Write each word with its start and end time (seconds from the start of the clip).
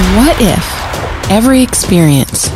What 0.00 0.34
if 0.40 1.30
every 1.30 1.62
experience, 1.62 2.48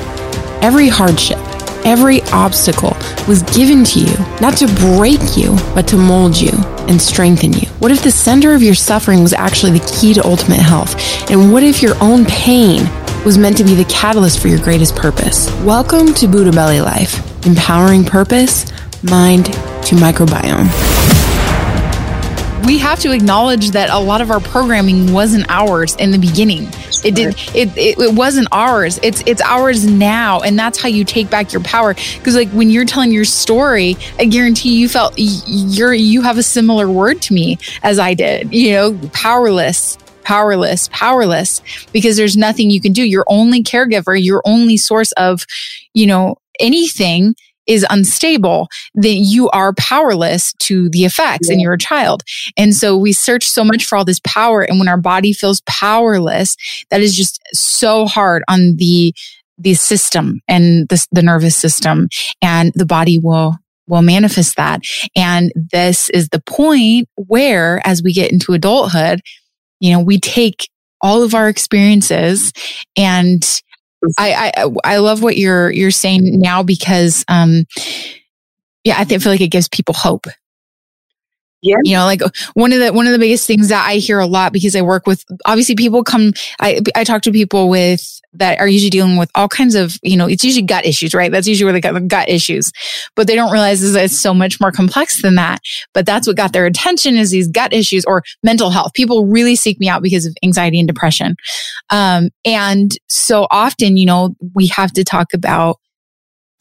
every 0.63 0.89
hardship, 0.89 1.37
every 1.85 2.23
obstacle 2.33 2.97
was 3.29 3.43
given 3.55 3.85
to 3.85 4.01
you 4.01 4.17
not 4.41 4.57
to 4.57 4.67
break 4.97 5.37
you, 5.37 5.55
but 5.75 5.87
to 5.89 5.99
mold 5.99 6.41
you 6.41 6.53
and 6.89 7.01
strengthen 7.01 7.53
you? 7.53 7.69
What 7.81 7.93
if 7.93 8.03
the 8.03 8.11
center 8.11 8.55
of 8.55 8.63
your 8.63 8.75
suffering 8.75 9.23
was 9.23 9.35
actually 9.35 9.79
the 9.79 9.95
key 10.01 10.15
to 10.15 10.25
ultimate 10.25 10.59
health? 10.59 10.97
And 11.31 11.53
what 11.53 11.63
if 11.63 11.83
your 11.83 12.03
own 12.03 12.25
pain 12.25 12.89
was 13.27 13.37
meant 13.37 13.59
to 13.59 13.65
be 13.65 13.75
the 13.75 13.85
catalyst 13.85 14.41
for 14.41 14.49
your 14.49 14.59
greatest 14.61 14.97
purpose? 14.97 15.53
Welcome 15.65 16.15
to 16.15 16.27
Buddha 16.27 16.51
Belly 16.51 16.81
Life, 16.81 17.47
empowering 17.47 18.05
purpose, 18.05 18.73
mind 19.03 19.45
to 19.45 19.97
microbiome 19.97 20.71
we 22.65 22.79
have 22.79 22.99
to 23.01 23.13
acknowledge 23.13 23.73
that 23.73 23.91
a 23.91 23.99
lot 23.99 24.21
of 24.21 24.31
our 24.31 24.41
programming 24.41 25.13
wasn't 25.13 25.45
ours 25.49 25.95
in 25.97 26.11
the 26.11 26.19
beginning. 26.19 26.67
It 27.05 27.15
did 27.15 27.35
it, 27.55 27.77
it, 27.77 27.99
it 27.99 28.15
wasn't 28.15 28.49
ours. 28.53 28.99
It's 29.03 29.23
it's 29.27 29.43
ours 29.43 29.87
now 29.87 30.41
and 30.41 30.59
that's 30.59 30.81
how 30.81 30.89
you 30.89 31.05
take 31.05 31.31
back 31.31 31.53
your 31.53 31.63
power 31.63 31.95
because 31.95 32.35
like 32.35 32.49
when 32.51 32.71
you're 32.71 32.85
telling 32.85 33.13
your 33.13 33.25
story, 33.25 33.97
I 34.19 34.25
guarantee 34.27 34.79
you 34.79 34.89
felt 34.89 35.15
you're 35.17 35.95
you 35.95 36.23
have 36.23 36.39
a 36.39 36.43
similar 36.43 36.89
word 36.89 37.23
to 37.23 37.35
me 37.35 37.59
as 37.83 37.99
I 37.99 38.15
did. 38.15 38.53
You 38.53 38.73
know, 38.73 39.01
powerless 39.13 39.99
powerless, 40.25 40.89
powerless, 40.91 41.61
because 41.93 42.17
there's 42.17 42.37
nothing 42.37 42.71
you 42.71 42.81
can 42.81 42.93
do. 42.93 43.07
Your 43.07 43.25
only 43.29 43.63
caregiver, 43.63 44.19
your 44.21 44.43
only 44.47 44.77
source 44.79 45.13
of, 45.13 45.45
you 45.93 46.07
know, 46.07 46.37
anything 46.59 47.35
is 47.67 47.87
unstable, 47.91 48.69
then 48.95 49.17
you 49.19 49.49
are 49.51 49.75
powerless 49.75 50.53
to 50.61 50.89
the 50.91 51.05
effects 51.05 51.49
yeah. 51.49 51.55
and 51.55 51.63
you're 51.63 51.75
a 51.75 51.79
child. 51.79 52.23
And 52.57 52.75
so 52.75 52.97
we 52.97 53.13
search 53.13 53.45
so 53.45 53.65
much 53.65 53.85
for 53.85 53.97
all 53.97 54.05
this 54.05 54.21
power. 54.25 54.63
And 54.63 54.79
when 54.79 54.89
our 54.89 55.01
body 55.01 55.33
feels 55.33 55.63
powerless, 55.67 56.57
that 56.91 57.01
is 57.01 57.17
just 57.17 57.41
so 57.53 58.07
hard 58.07 58.43
on 58.49 58.77
the 58.77 59.15
the 59.57 59.75
system 59.75 60.41
and 60.49 60.89
the, 60.89 61.07
the 61.13 61.23
nervous 61.23 61.57
system 61.57 62.09
and 62.43 62.73
the 62.75 62.85
body 62.87 63.19
will 63.19 63.57
will 63.87 64.03
manifest 64.03 64.57
that. 64.57 64.81
And 65.15 65.53
this 65.55 66.09
is 66.11 66.29
the 66.31 66.41
point 66.41 67.09
where 67.17 67.81
as 67.87 68.03
we 68.03 68.13
get 68.13 68.33
into 68.33 68.53
adulthood, 68.53 69.21
you 69.79 69.93
know, 69.93 70.01
we 70.01 70.19
take 70.19 70.69
all 71.03 71.23
of 71.23 71.35
our 71.35 71.49
experiences 71.49 72.51
and 72.97 73.63
I, 74.19 74.53
I 74.57 74.67
I 74.85 74.97
love 74.99 75.23
what 75.23 75.37
you're 75.37 75.71
you're 75.71 75.91
saying 75.91 76.41
now 76.41 76.63
because 76.63 77.25
um 77.29 77.65
yeah, 78.85 78.97
I, 78.99 79.05
think, 79.05 79.23
feel 79.23 79.33
like 79.33 79.41
it 79.41 79.49
gives 79.49 79.67
people 79.67 79.95
hope. 79.95 80.27
Yeah. 81.65 81.77
You 81.83 81.97
know, 81.97 82.05
like 82.05 82.21
one 82.53 82.73
of 82.73 82.79
the 82.79 82.93
one 82.93 83.07
of 83.07 83.13
the 83.13 83.19
biggest 83.19 83.47
things 83.47 83.69
that 83.69 83.89
I 83.89 83.95
hear 83.95 84.19
a 84.19 84.27
lot 84.27 84.53
because 84.53 84.77
I 84.77 84.83
work 84.83 85.07
with 85.07 85.25
obviously 85.47 85.75
people 85.75 86.05
come 86.05 86.35
I 86.61 86.81
I 86.95 87.05
talk 87.05 87.23
to 87.23 87.33
people 87.33 87.71
with 87.71 88.21
that 88.35 88.61
are 88.61 88.69
usually 88.69 88.91
dealing 88.91 89.17
with 89.17 89.31
all 89.35 89.49
kinds 89.49 89.75
of, 89.75 89.95
you 90.03 90.17
know, 90.17 90.27
it's 90.27 90.45
usually 90.45 90.67
gut 90.67 90.85
issues, 90.85 91.15
right? 91.15 91.31
That's 91.33 91.47
usually 91.47 91.65
where 91.65 91.73
they 91.73 91.81
got 91.81 91.95
the 91.95 92.01
gut 92.01 92.29
issues. 92.29 92.71
But 93.17 93.27
they 93.27 93.35
don't 93.35 93.51
realize 93.51 93.83
is 93.83 93.95
it's 93.95 94.21
so 94.21 94.35
much 94.35 94.61
more 94.61 94.73
complex 94.73 95.23
than 95.23 95.37
that. 95.37 95.61
But 95.95 96.05
that's 96.05 96.27
what 96.27 96.37
got 96.37 96.53
their 96.53 96.67
attention 96.67 97.17
is 97.17 97.31
these 97.31 97.49
gut 97.49 97.73
issues 97.73 98.05
or 98.05 98.23
mental 98.43 98.71
health. 98.71 98.93
People 98.93 99.25
really 99.27 99.57
seek 99.57 99.81
me 99.81 99.89
out 99.89 100.03
because 100.03 100.27
of 100.27 100.37
anxiety 100.43 100.79
and 100.81 100.89
depression. 100.89 101.37
Um, 101.91 102.29
and 102.45 102.91
so 103.09 103.47
often, 103.51 103.97
you 103.97 104.05
know, 104.05 104.35
we 104.55 104.67
have 104.67 104.93
to 104.93 105.05
talk 105.05 105.33
about 105.33 105.77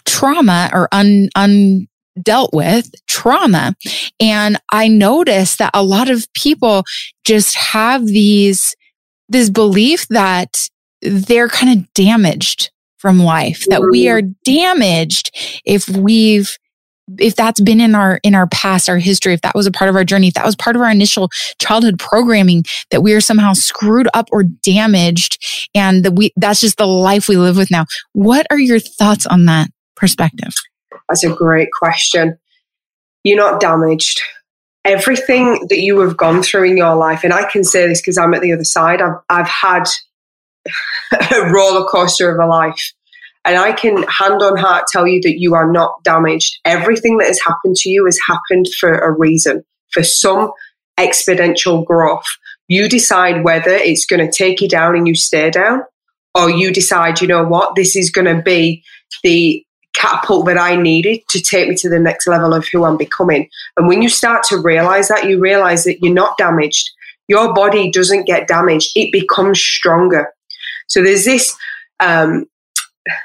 trauma 0.06 0.70
or 0.74 0.88
un, 0.92 1.28
un 1.36 1.88
dealt 2.22 2.54
with 2.54 2.92
trauma. 3.08 3.76
And 4.20 4.60
I 4.72 4.88
noticed 4.88 5.60
that 5.60 5.72
a 5.74 5.84
lot 5.84 6.10
of 6.10 6.32
people 6.34 6.84
just 7.24 7.56
have 7.56 8.06
these, 8.06 8.76
this 9.30 9.50
belief 9.50 10.08
that 10.10 10.68
they're 11.02 11.50
kind 11.50 11.80
of 11.80 11.94
damaged 11.94 12.72
from 12.98 13.20
life, 13.20 13.66
that 13.68 13.82
we 13.92 14.08
are 14.08 14.22
mm-hmm. 14.22 14.32
damaged 14.46 15.32
if 15.66 15.90
we've 15.90 16.58
if 17.20 17.36
that's 17.36 17.60
been 17.60 17.82
in 17.82 17.96
our 17.96 18.20
in 18.24 18.34
our 18.34 18.48
past 18.48 18.88
our 18.88 18.98
history 18.98 19.34
if 19.34 19.42
that 19.42 19.56
was 19.56 19.68
a 19.68 19.72
part 19.72 19.90
of 19.90 19.96
our 19.98 20.06
journey 20.06 20.30
if 20.30 20.36
that 20.36 20.46
was 20.46 20.56
part 20.56 20.76
of 20.76 20.82
our 20.82 20.90
initial 20.90 21.30
childhood 21.60 22.00
programming 22.00 22.64
that 22.92 23.04
we 23.04 23.14
are 23.14 23.20
somehow 23.20 23.52
screwed 23.52 24.08
up 24.14 24.30
or 24.32 24.44
damaged 24.44 25.38
and 25.76 26.06
that 26.06 26.14
we 26.14 26.32
that's 26.38 26.62
just 26.62 26.78
the 26.78 26.88
life 26.88 27.28
we 27.28 27.36
live 27.36 27.58
with 27.58 27.70
now. 27.70 27.86
What 28.14 28.48
are 28.50 28.60
your 28.60 28.80
thoughts 28.80 29.26
on 29.26 29.46
that 29.46 29.70
perspective 29.96 30.54
that's 31.10 31.24
a 31.24 31.34
great 31.34 31.70
question. 31.78 32.38
You're 33.24 33.38
not 33.38 33.60
damaged. 33.60 34.22
Everything 34.86 35.68
that 35.70 35.80
you 35.80 36.00
have 36.00 36.18
gone 36.18 36.44
through 36.44 36.70
in 36.70 36.78
your 36.78 36.96
life, 36.96 37.24
and 37.24 37.34
I 37.34 37.50
can 37.50 37.64
say 37.64 37.88
this 37.88 38.02
because 38.02 38.18
I'm 38.18 38.34
at 38.34 38.42
the 38.42 38.52
other 38.52 38.66
side, 38.66 39.02
I've, 39.02 39.16
I've 39.30 39.48
had 39.48 39.86
a 41.32 41.52
roller 41.52 41.88
coaster 41.88 42.32
of 42.32 42.44
a 42.44 42.48
life. 42.48 42.94
And 43.46 43.58
I 43.58 43.74
can 43.74 44.04
hand 44.04 44.42
on 44.42 44.58
heart 44.58 44.86
tell 44.88 45.06
you 45.06 45.22
that 45.22 45.40
you 45.40 45.54
are 45.54 45.70
not 45.70 46.04
damaged. 46.04 46.60
Everything 46.64 47.18
that 47.18 47.28
has 47.28 47.42
happened 47.46 47.76
to 47.78 47.90
you 47.90 48.06
has 48.06 48.18
happened 48.26 48.68
for 48.80 48.94
a 48.94 49.12
reason, 49.12 49.64
for 49.92 50.04
some 50.04 50.52
exponential 50.98 51.86
growth. 51.86 52.26
You 52.68 52.88
decide 52.88 53.44
whether 53.44 53.72
it's 53.72 54.06
going 54.06 54.26
to 54.26 54.32
take 54.32 54.62
you 54.62 54.70
down 54.70 54.96
and 54.96 55.08
you 55.08 55.16
stay 55.16 55.50
down, 55.50 55.82
or 56.34 56.50
you 56.50 56.72
decide, 56.72 57.22
you 57.22 57.28
know 57.28 57.44
what, 57.44 57.76
this 57.76 57.96
is 57.96 58.10
going 58.10 58.34
to 58.34 58.42
be 58.42 58.84
the 59.24 59.66
catapult 60.04 60.46
that 60.48 60.58
I 60.58 60.76
needed 60.76 61.22
to 61.30 61.42
take 61.42 61.70
me 61.70 61.76
to 61.76 61.90
the 61.90 62.00
next 62.00 62.28
level 62.28 62.54
of 62.54 62.68
who 62.68 62.84
I'm 62.84 62.98
becoming. 62.98 63.50
And 63.78 63.88
when 63.88 64.02
you 64.02 64.10
start 64.10 64.44
to 64.50 64.58
realize 64.58 65.08
that, 65.08 65.28
you 65.28 65.40
realize 65.40 65.86
that 65.86 66.02
you're 66.02 66.14
not 66.14 66.38
damaged. 66.38 66.90
Your 67.28 67.54
body 67.54 67.90
doesn't 67.90 68.26
get 68.26 68.48
damaged, 68.48 68.92
it 68.96 69.12
becomes 69.12 69.60
stronger. 69.60 70.34
So 70.88 71.02
there's 71.02 71.26
this 71.26 71.56
um, 72.00 72.46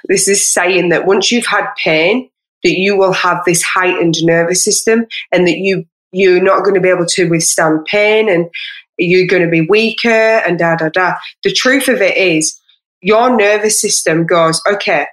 this 0.04 0.28
is 0.28 0.52
saying 0.52 0.90
that 0.90 1.06
once 1.06 1.32
you've 1.32 1.46
had 1.46 1.66
pain, 1.82 2.30
that 2.62 2.78
you 2.78 2.96
will 2.96 3.12
have 3.12 3.38
this 3.44 3.62
heightened 3.62 4.16
nervous 4.22 4.64
system 4.64 5.06
and 5.32 5.46
that 5.46 5.58
you 5.58 5.84
you're 6.12 6.42
not 6.42 6.62
going 6.62 6.74
to 6.74 6.80
be 6.80 6.88
able 6.88 7.06
to 7.06 7.28
withstand 7.28 7.84
pain 7.84 8.30
and 8.30 8.48
you're 8.96 9.26
going 9.26 9.42
to 9.42 9.50
be 9.50 9.66
weaker 9.68 10.08
and 10.08 10.58
da 10.58 10.76
da 10.76 10.88
da. 10.88 11.14
The 11.44 11.52
truth 11.52 11.88
of 11.88 12.00
it 12.00 12.16
is 12.16 12.58
your 13.00 13.36
nervous 13.36 13.80
system 13.80 14.26
goes, 14.26 14.60
okay, 14.66 15.06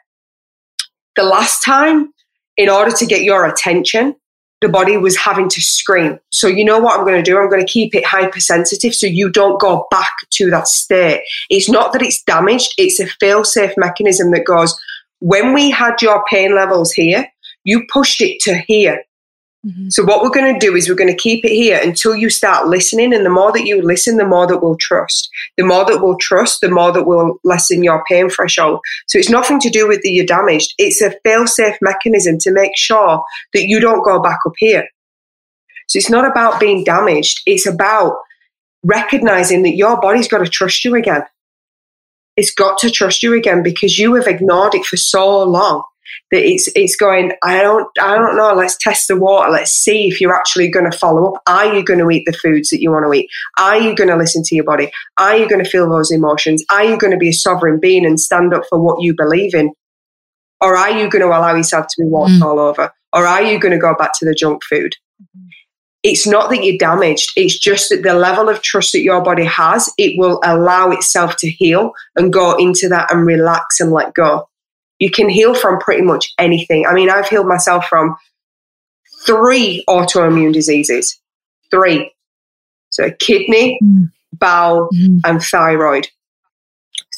the 1.16 1.24
last 1.24 1.64
time, 1.64 2.12
in 2.58 2.70
order 2.70 2.92
to 2.92 3.06
get 3.06 3.24
your 3.24 3.46
attention, 3.46 4.16
the 4.62 4.70
body 4.70 4.98
was 4.98 5.18
having 5.18 5.50
to 5.50 5.62
scream. 5.62 6.20
So, 6.32 6.48
you 6.48 6.64
know 6.64 6.80
what 6.80 6.98
I'm 6.98 7.06
going 7.06 7.22
to 7.22 7.30
do? 7.30 7.38
I'm 7.38 7.50
going 7.50 7.66
to 7.66 7.72
keep 7.72 7.94
it 7.94 8.06
hypersensitive 8.06 8.96
so 8.96 9.06
you 9.06 9.30
don't 9.30 9.60
go 9.60 9.88
back 9.92 10.12
to 10.32 10.50
that 10.50 10.68
state. 10.68 11.22
It's 11.50 11.70
not 11.70 11.94
that 11.94 12.02
it's 12.02 12.24
damaged, 12.24 12.74
it's 12.78 13.00
a 13.00 13.08
fail 13.20 13.44
safe 13.44 13.74
mechanism 13.78 14.32
that 14.32 14.46
goes, 14.46 14.78
when 15.20 15.54
we 15.54 15.70
had 15.70 16.02
your 16.02 16.24
pain 16.30 16.56
levels 16.56 16.92
here, 16.92 17.28
you 17.64 17.86
pushed 17.92 18.22
it 18.22 18.40
to 18.42 18.56
here. 18.68 19.04
Mm-hmm. 19.66 19.90
So, 19.90 20.04
what 20.04 20.22
we're 20.22 20.30
going 20.30 20.54
to 20.54 20.60
do 20.60 20.76
is 20.76 20.88
we're 20.88 20.96
going 20.96 21.16
to 21.16 21.16
keep 21.16 21.44
it 21.44 21.52
here 21.52 21.80
until 21.82 22.16
you 22.16 22.30
start 22.30 22.68
listening. 22.68 23.14
And 23.16 23.26
the 23.26 23.32
more 23.32 23.52
that 23.52 23.66
you 23.66 23.82
listen, 23.82 24.18
the 24.18 24.26
more 24.26 24.46
that 24.46 24.62
we'll 24.62 24.78
trust. 24.78 25.28
The 25.58 25.66
more 25.66 25.86
that 25.86 26.02
we'll 26.02 26.18
trust, 26.18 26.62
the 26.62 26.70
more 26.70 26.92
that 26.92 27.06
we'll 27.06 27.40
lessen 27.44 27.84
your 27.84 28.04
pain 28.08 28.30
threshold. 28.30 28.80
So, 29.08 29.18
it's 29.18 29.30
nothing 29.30 29.60
to 29.62 29.70
do 29.72 29.88
with 29.88 30.02
the 30.02 30.12
you're 30.12 30.26
damaged. 30.26 30.76
It's 30.78 31.02
a 31.02 31.16
fail 31.24 31.48
safe 31.48 31.78
mechanism 31.82 32.38
to 32.40 32.52
make 32.52 32.74
sure 32.76 33.24
that 33.54 33.68
you 33.68 33.80
don't 33.80 34.06
go 34.06 34.22
back 34.22 34.40
up 34.46 34.54
here. 34.58 34.88
So, 35.88 35.98
it's 35.98 36.12
not 36.12 36.30
about 36.30 36.60
being 36.60 36.84
damaged, 36.84 37.42
it's 37.48 37.68
about 37.68 38.18
recognizing 38.84 39.64
that 39.64 39.76
your 39.76 40.00
body's 40.00 40.28
got 40.28 40.40
to 40.40 40.50
trust 40.50 40.86
you 40.86 40.94
again. 40.94 41.24
It's 42.38 42.54
got 42.54 42.78
to 42.80 42.92
trust 42.92 43.24
you 43.24 43.34
again 43.34 43.64
because 43.64 43.98
you 43.98 44.14
have 44.14 44.28
ignored 44.28 44.76
it 44.76 44.86
for 44.86 44.98
so 44.98 45.42
long 45.42 45.84
that 46.32 46.44
it's 46.44 46.70
it's 46.76 46.96
going 46.96 47.32
i 47.44 47.62
don't 47.62 47.88
i 48.00 48.16
don't 48.16 48.38
know 48.38 48.54
let's 48.54 48.78
test 48.78 49.08
the 49.08 49.16
water 49.16 49.52
let's 49.52 49.72
see 49.72 50.08
if 50.08 50.20
you're 50.20 50.36
actually 50.36 50.70
going 50.70 50.90
to 50.90 50.98
follow 50.98 51.34
up. 51.34 51.42
Are 51.48 51.74
you 51.74 51.84
going 51.84 52.00
to 52.00 52.10
eat 52.10 52.24
the 52.26 52.34
foods 52.34 52.70
that 52.70 52.82
you 52.82 52.92
want 52.92 53.06
to 53.06 53.14
eat? 53.14 53.30
Are 53.58 53.80
you 53.80 53.96
going 53.96 54.10
to 54.10 54.16
listen 54.16 54.44
to 54.44 54.56
your 54.56 54.64
body? 54.64 54.92
Are 55.18 55.36
you 55.38 55.48
going 55.48 55.64
to 55.64 55.70
feel 55.70 55.90
those 55.90 56.12
emotions? 56.12 56.64
Are 56.70 56.84
you 56.84 56.98
going 56.98 57.12
to 57.12 57.18
be 57.18 57.30
a 57.30 57.34
sovereign 57.34 57.80
being 57.80 58.06
and 58.06 58.20
stand 58.20 58.54
up 58.54 58.64
for 58.70 58.80
what 58.82 59.02
you 59.02 59.14
believe 59.16 59.54
in? 59.54 59.72
Or 60.62 60.76
are 60.76 60.92
you 60.92 61.10
going 61.10 61.22
to 61.22 61.28
allow 61.28 61.56
yourself 61.56 61.88
to 61.88 62.04
be 62.04 62.08
walked 62.08 62.34
mm. 62.34 62.42
all 62.42 62.60
over? 62.60 62.92
Or 63.14 63.26
are 63.26 63.44
you 63.44 63.60
going 63.60 63.74
to 63.74 63.78
go 63.78 63.94
back 63.98 64.12
to 64.20 64.26
the 64.26 64.34
junk 64.34 64.64
food? 64.64 64.96
It's 66.04 66.28
not 66.28 66.50
that 66.52 66.64
you're 66.64 66.78
damaged 66.78 67.32
it's 67.36 67.58
just 67.58 67.90
that 67.90 68.04
the 68.04 68.14
level 68.14 68.48
of 68.48 68.62
trust 68.62 68.92
that 68.92 69.02
your 69.02 69.24
body 69.24 69.46
has 69.46 69.92
it 69.98 70.14
will 70.20 70.40
allow 70.44 70.92
itself 70.92 71.36
to 71.38 71.50
heal 71.50 71.94
and 72.16 72.32
go 72.32 72.56
into 72.58 72.88
that 72.90 73.12
and 73.12 73.26
relax 73.26 73.80
and 73.80 73.92
let 73.92 74.14
go 74.14 74.48
you 75.00 75.12
can 75.12 75.30
heal 75.30 75.54
from 75.54 75.80
pretty 75.80 76.02
much 76.02 76.34
anything. 76.40 76.86
I 76.86 76.94
mean, 76.94 77.10
I've 77.10 77.28
healed 77.28 77.48
myself 77.48 77.88
from 77.88 78.16
three 79.26 79.84
autoimmune 79.90 80.54
diseases. 80.54 81.20
Three. 81.72 82.14
So 82.90 83.12
kidney, 83.20 83.80
mm. 83.84 84.12
bowel, 84.34 84.90
mm. 84.94 85.20
and 85.26 85.42
thyroid. 85.42 86.08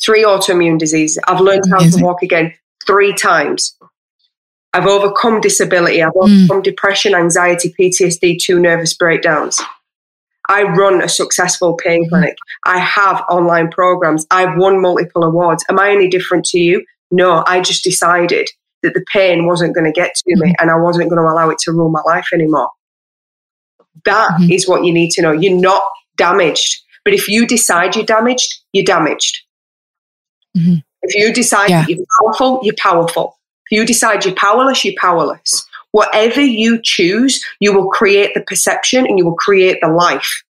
Three 0.03 0.23
autoimmune 0.23 0.79
diseases. 0.79 1.21
I've 1.27 1.41
learned 1.41 1.65
how 1.71 1.79
to 1.79 2.03
walk 2.03 2.23
again 2.23 2.53
three 2.85 3.13
times. 3.13 3.75
I've 4.73 4.87
overcome 4.87 5.41
disability. 5.41 6.01
I've 6.01 6.13
mm. 6.13 6.23
overcome 6.23 6.61
depression, 6.61 7.13
anxiety, 7.13 7.73
PTSD, 7.79 8.39
two 8.41 8.59
nervous 8.59 8.93
breakdowns. 8.93 9.61
I 10.49 10.63
run 10.63 11.01
a 11.01 11.09
successful 11.09 11.75
pain 11.75 12.03
mm-hmm. 12.03 12.09
clinic. 12.09 12.37
I 12.65 12.79
have 12.79 13.23
online 13.29 13.69
programs. 13.69 14.25
I've 14.31 14.57
won 14.57 14.81
multiple 14.81 15.23
awards. 15.23 15.63
Am 15.69 15.79
I 15.79 15.91
any 15.91 16.07
different 16.07 16.45
to 16.45 16.59
you? 16.59 16.85
No, 17.11 17.43
I 17.47 17.61
just 17.61 17.83
decided 17.83 18.49
that 18.83 18.93
the 18.93 19.03
pain 19.11 19.45
wasn't 19.45 19.73
going 19.73 19.85
to 19.85 19.91
get 19.91 20.13
to 20.15 20.23
me 20.25 20.35
mm-hmm. 20.35 20.51
and 20.59 20.69
I 20.69 20.75
wasn't 20.75 21.09
going 21.09 21.21
to 21.21 21.27
allow 21.27 21.49
it 21.49 21.59
to 21.59 21.71
rule 21.71 21.89
my 21.89 22.01
life 22.05 22.27
anymore. 22.33 22.69
That 24.05 24.31
mm-hmm. 24.31 24.51
is 24.51 24.67
what 24.67 24.85
you 24.85 24.93
need 24.93 25.11
to 25.11 25.21
know. 25.21 25.31
You're 25.31 25.59
not 25.59 25.83
damaged. 26.17 26.83
But 27.03 27.13
if 27.13 27.27
you 27.27 27.47
decide 27.47 27.95
you're 27.95 28.05
damaged, 28.05 28.53
you're 28.73 28.83
damaged. 28.83 29.39
Mm-hmm. 30.57 30.75
If 31.03 31.15
you 31.15 31.33
decide 31.33 31.69
yeah. 31.69 31.85
you're 31.87 32.05
powerful, 32.21 32.59
you're 32.63 32.75
powerful. 32.77 33.37
If 33.69 33.77
you 33.77 33.85
decide 33.85 34.25
you're 34.25 34.35
powerless, 34.35 34.83
you're 34.83 34.95
powerless. 34.99 35.65
Whatever 35.91 36.41
you 36.41 36.79
choose, 36.83 37.43
you 37.59 37.73
will 37.73 37.89
create 37.89 38.33
the 38.33 38.41
perception 38.41 39.05
and 39.05 39.17
you 39.17 39.25
will 39.25 39.35
create 39.35 39.77
the 39.81 39.89
life. 39.89 40.43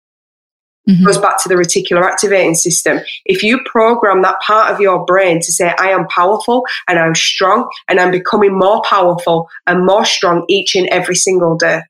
Mm-hmm. 0.88 1.06
Goes 1.06 1.18
back 1.18 1.42
to 1.44 1.50
the 1.50 1.56
reticular 1.56 2.04
activating 2.04 2.56
system. 2.56 3.00
If 3.26 3.44
you 3.44 3.60
program 3.66 4.22
that 4.22 4.40
part 4.46 4.74
of 4.74 4.80
your 4.80 5.04
brain 5.06 5.42
to 5.42 5.52
say, 5.52 5.74
I 5.78 5.90
am 5.90 6.08
powerful 6.08 6.66
and 6.88 6.98
I'm 6.98 7.16
strong 7.16 7.70
and 7.90 8.00
I'm 8.00 8.12
becoming 8.12 8.58
more 8.58 8.82
powerful 8.84 9.50
and 9.66 9.86
more 9.86 10.06
strong 10.06 10.46
each 10.48 10.76
and 10.76 10.88
every 10.88 11.16
single 11.16 11.58
day. 11.58 11.82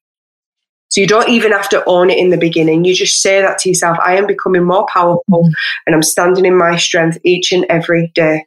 So 0.89 1.01
you 1.01 1.07
don't 1.07 1.29
even 1.29 1.51
have 1.51 1.69
to 1.69 1.83
own 1.85 2.09
it 2.09 2.17
in 2.17 2.29
the 2.29 2.37
beginning. 2.37 2.85
You 2.85 2.95
just 2.95 3.21
say 3.21 3.41
that 3.41 3.59
to 3.59 3.69
yourself, 3.69 3.97
I 4.03 4.15
am 4.15 4.25
becoming 4.25 4.63
more 4.63 4.87
powerful 4.91 5.43
mm-hmm. 5.43 5.51
and 5.85 5.95
I'm 5.95 6.03
standing 6.03 6.45
in 6.45 6.57
my 6.57 6.77
strength 6.77 7.19
each 7.23 7.51
and 7.51 7.65
every 7.69 8.11
day. 8.15 8.45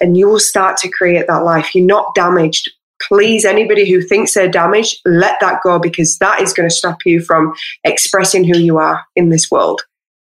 And 0.00 0.16
you 0.16 0.28
will 0.28 0.40
start 0.40 0.76
to 0.78 0.90
create 0.90 1.26
that 1.28 1.44
life. 1.44 1.74
You're 1.74 1.86
not 1.86 2.14
damaged 2.14 2.70
please, 3.06 3.44
anybody 3.44 3.90
who 3.90 4.02
thinks 4.02 4.34
they're 4.34 4.48
damaged, 4.48 5.00
let 5.04 5.38
that 5.40 5.60
go 5.62 5.78
because 5.78 6.18
that 6.18 6.40
is 6.40 6.52
going 6.52 6.68
to 6.68 6.74
stop 6.74 6.98
you 7.04 7.20
from 7.20 7.54
expressing 7.84 8.44
who 8.44 8.58
you 8.58 8.78
are 8.78 9.04
in 9.16 9.28
this 9.28 9.50
world. 9.50 9.82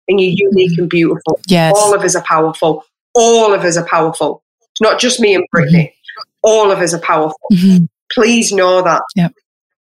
And 0.07 0.19
you're 0.19 0.49
unique 0.49 0.77
and 0.77 0.89
beautiful. 0.89 1.39
Yes. 1.47 1.73
All 1.75 1.93
of 1.93 2.03
us 2.03 2.15
are 2.15 2.23
powerful. 2.23 2.83
All 3.13 3.53
of 3.53 3.63
us 3.63 3.77
are 3.77 3.85
powerful. 3.85 4.43
It's 4.61 4.81
not 4.81 4.99
just 4.99 5.19
me 5.19 5.35
and 5.35 5.45
Brittany. 5.51 5.85
Mm-hmm. 5.85 6.29
All 6.41 6.71
of 6.71 6.79
us 6.79 6.93
are 6.93 6.99
powerful. 6.99 7.39
Mm-hmm. 7.51 7.85
Please 8.11 8.51
know 8.51 8.81
that. 8.81 9.03
Yep. 9.15 9.33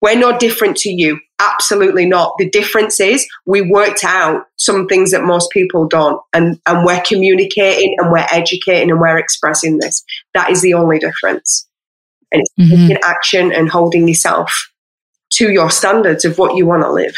We're 0.00 0.18
not 0.18 0.40
different 0.40 0.76
to 0.78 0.90
you. 0.90 1.18
Absolutely 1.40 2.06
not. 2.06 2.34
The 2.38 2.48
difference 2.48 3.00
is 3.00 3.26
we 3.46 3.62
worked 3.62 4.04
out 4.04 4.46
some 4.56 4.86
things 4.86 5.10
that 5.10 5.24
most 5.24 5.50
people 5.50 5.86
don't, 5.86 6.20
and, 6.32 6.58
and 6.66 6.84
we're 6.84 7.02
communicating 7.06 7.96
and 7.98 8.12
we're 8.12 8.26
educating 8.30 8.90
and 8.90 9.00
we're 9.00 9.18
expressing 9.18 9.78
this. 9.78 10.04
That 10.34 10.50
is 10.50 10.62
the 10.62 10.74
only 10.74 10.98
difference 10.98 11.66
and 12.32 12.42
it's 12.42 12.52
mm-hmm. 12.58 12.88
taking 12.88 13.02
action 13.02 13.52
and 13.52 13.68
holding 13.68 14.08
yourself 14.08 14.70
to 15.30 15.50
your 15.50 15.70
standards 15.70 16.24
of 16.24 16.38
what 16.38 16.56
you 16.56 16.66
want 16.66 16.82
to 16.82 16.92
live. 16.92 17.14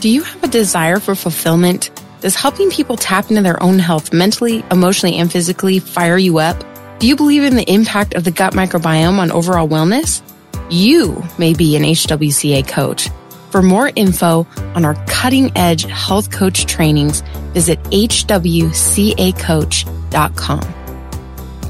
Do 0.00 0.08
you 0.08 0.22
have 0.22 0.44
a 0.44 0.48
desire 0.48 1.00
for 1.00 1.14
fulfillment? 1.14 1.90
Does 2.20 2.34
helping 2.34 2.70
people 2.70 2.96
tap 2.96 3.30
into 3.30 3.42
their 3.42 3.62
own 3.62 3.78
health 3.78 4.12
mentally, 4.12 4.64
emotionally, 4.70 5.16
and 5.16 5.30
physically 5.30 5.78
fire 5.78 6.18
you 6.18 6.38
up? 6.38 6.62
Do 6.98 7.06
you 7.06 7.16
believe 7.16 7.42
in 7.42 7.56
the 7.56 7.70
impact 7.70 8.14
of 8.14 8.24
the 8.24 8.30
gut 8.30 8.54
microbiome 8.54 9.18
on 9.18 9.30
overall 9.30 9.68
wellness? 9.68 10.22
You 10.70 11.22
may 11.38 11.54
be 11.54 11.76
an 11.76 11.82
HWCA 11.82 12.66
coach. 12.66 13.10
For 13.50 13.62
more 13.62 13.90
info 13.94 14.46
on 14.74 14.84
our 14.84 14.94
cutting 15.06 15.56
edge 15.56 15.84
health 15.84 16.30
coach 16.30 16.66
trainings, 16.66 17.22
visit 17.52 17.82
hwcacoach.com. 17.84 20.75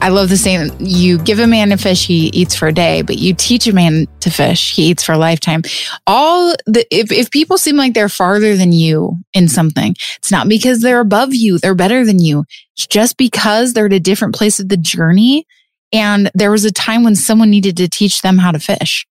I 0.01 0.11
love 0.11 0.29
the 0.29 0.37
saying 0.37 0.71
you 0.79 1.19
give 1.19 1.39
a 1.39 1.47
man 1.47 1.73
a 1.73 1.77
fish, 1.77 2.07
he 2.07 2.29
eats 2.29 2.55
for 2.55 2.69
a 2.69 2.73
day, 2.73 3.03
but 3.03 3.19
you 3.19 3.35
teach 3.35 3.67
a 3.67 3.73
man 3.73 4.07
to 4.21 4.31
fish, 4.31 4.75
he 4.75 4.91
eats 4.91 5.03
for 5.03 5.13
a 5.13 5.19
lifetime. 5.19 5.63
All 6.07 6.55
the, 6.67 6.87
if, 6.91 7.11
if 7.11 7.31
people 7.31 7.59
seem 7.59 7.77
like 7.77 7.95
they're 7.95 8.09
farther 8.09 8.57
than 8.57 8.73
you 8.73 9.17
in 9.33 9.49
something, 9.49 9.97
it's 10.17 10.31
not 10.31 10.49
because 10.49 10.81
they're 10.81 11.01
above 11.01 11.35
you, 11.35 11.59
they're 11.59 11.75
better 11.75 12.05
than 12.05 12.19
you. 12.19 12.45
It's 12.75 12.87
just 12.87 13.17
because 13.17 13.73
they're 13.73 13.87
at 13.87 13.93
a 13.93 14.01
different 14.01 14.35
place 14.35 14.61
of 14.61 14.69
the 14.69 14.77
journey. 14.77 15.47
And 15.93 16.31
there 16.35 16.51
was 16.51 16.65
a 16.65 16.73
time 16.73 17.03
when 17.03 17.17
someone 17.17 17.51
needed 17.51 17.77
to 17.79 17.89
teach 17.89 18.23
them 18.23 18.39
how 18.39 18.53
to 18.53 18.59
fish 18.59 19.07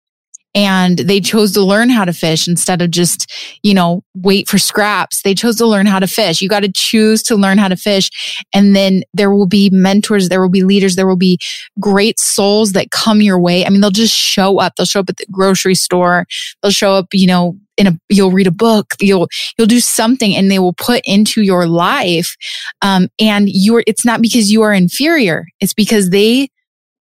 and 0.54 0.98
they 0.98 1.20
chose 1.20 1.52
to 1.52 1.62
learn 1.62 1.90
how 1.90 2.04
to 2.04 2.12
fish 2.12 2.46
instead 2.46 2.80
of 2.80 2.90
just, 2.90 3.30
you 3.62 3.74
know, 3.74 4.02
wait 4.14 4.48
for 4.48 4.58
scraps. 4.58 5.22
They 5.22 5.34
chose 5.34 5.56
to 5.56 5.66
learn 5.66 5.86
how 5.86 5.98
to 5.98 6.06
fish. 6.06 6.40
You 6.40 6.48
got 6.48 6.60
to 6.60 6.72
choose 6.72 7.22
to 7.24 7.36
learn 7.36 7.58
how 7.58 7.68
to 7.68 7.76
fish. 7.76 8.10
And 8.54 8.76
then 8.76 9.02
there 9.12 9.34
will 9.34 9.46
be 9.46 9.68
mentors, 9.70 10.28
there 10.28 10.40
will 10.40 10.48
be 10.48 10.62
leaders, 10.62 10.94
there 10.94 11.08
will 11.08 11.16
be 11.16 11.38
great 11.80 12.20
souls 12.20 12.72
that 12.72 12.92
come 12.92 13.20
your 13.20 13.38
way. 13.38 13.66
I 13.66 13.70
mean, 13.70 13.80
they'll 13.80 13.90
just 13.90 14.14
show 14.14 14.60
up. 14.60 14.74
They'll 14.76 14.86
show 14.86 15.00
up 15.00 15.10
at 15.10 15.16
the 15.16 15.26
grocery 15.30 15.74
store. 15.74 16.26
They'll 16.62 16.70
show 16.72 16.92
up, 16.92 17.08
you 17.12 17.26
know, 17.26 17.56
in 17.76 17.88
a 17.88 17.98
you'll 18.08 18.30
read 18.30 18.46
a 18.46 18.52
book 18.52 18.94
you'll 19.00 19.28
you'll 19.58 19.66
do 19.66 19.80
something 19.80 20.36
and 20.36 20.48
they 20.48 20.60
will 20.60 20.74
put 20.74 21.02
into 21.04 21.42
your 21.42 21.66
life 21.66 22.36
um, 22.82 23.08
and 23.18 23.48
you're 23.48 23.82
it's 23.88 24.04
not 24.04 24.22
because 24.22 24.52
you 24.52 24.62
are 24.62 24.72
inferior 24.72 25.46
it's 25.58 25.74
because 25.74 26.10
they 26.10 26.48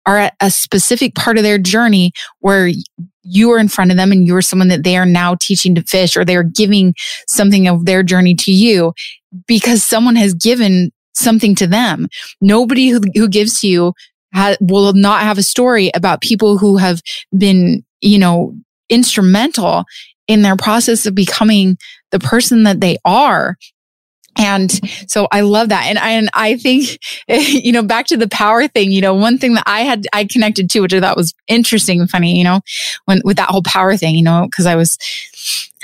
are 0.05 0.17
at 0.17 0.35
a 0.41 0.49
specific 0.49 1.15
part 1.15 1.37
of 1.37 1.43
their 1.43 1.57
journey 1.57 2.11
where 2.39 2.71
you 3.27 3.51
are 3.51 3.59
in 3.59 3.67
front 3.67 3.91
of 3.91 3.97
them 3.97 4.11
and 4.11 4.25
you're 4.25 4.41
someone 4.41 4.69
that 4.69 4.83
they 4.83 4.97
are 4.97 5.05
now 5.05 5.35
teaching 5.39 5.75
to 5.75 5.83
fish 5.83 6.15
or 6.15 6.23
they're 6.23 6.43
giving 6.43 6.93
something 7.27 7.67
of 7.67 7.85
their 7.85 8.03
journey 8.03 8.35
to 8.35 8.51
you 8.51 8.93
because 9.47 9.83
someone 9.83 10.15
has 10.15 10.33
given 10.33 10.91
something 11.13 11.55
to 11.55 11.67
them. 11.67 12.07
Nobody 12.41 12.89
who, 12.89 13.01
who 13.15 13.27
gives 13.27 13.59
to 13.61 13.67
you 13.67 13.93
ha- 14.33 14.55
will 14.61 14.93
not 14.93 15.21
have 15.21 15.37
a 15.37 15.43
story 15.43 15.91
about 15.93 16.21
people 16.21 16.57
who 16.57 16.77
have 16.77 17.01
been, 17.37 17.83
you 18.01 18.19
know, 18.19 18.55
instrumental 18.89 19.83
in 20.27 20.41
their 20.41 20.55
process 20.55 21.05
of 21.05 21.15
becoming 21.15 21.77
the 22.11 22.19
person 22.19 22.63
that 22.63 22.79
they 22.79 22.97
are 23.03 23.57
and 24.37 24.71
so 25.09 25.27
I 25.31 25.41
love 25.41 25.69
that. 25.69 25.85
And 25.85 25.97
I, 25.97 26.11
and 26.11 26.29
I 26.33 26.57
think, 26.57 26.99
you 27.27 27.71
know, 27.71 27.83
back 27.83 28.07
to 28.07 28.17
the 28.17 28.27
power 28.27 28.67
thing, 28.67 28.91
you 28.91 29.01
know, 29.01 29.13
one 29.13 29.37
thing 29.37 29.53
that 29.55 29.63
I 29.65 29.81
had, 29.81 30.05
I 30.13 30.25
connected 30.25 30.69
to, 30.71 30.81
which 30.81 30.93
I 30.93 30.99
thought 30.99 31.17
was 31.17 31.33
interesting 31.47 31.99
and 31.99 32.09
funny, 32.09 32.37
you 32.37 32.43
know, 32.43 32.61
when 33.05 33.21
with 33.23 33.37
that 33.37 33.49
whole 33.49 33.63
power 33.63 33.97
thing, 33.97 34.15
you 34.15 34.23
know, 34.23 34.47
cause 34.55 34.65
I 34.65 34.75
was, 34.75 34.97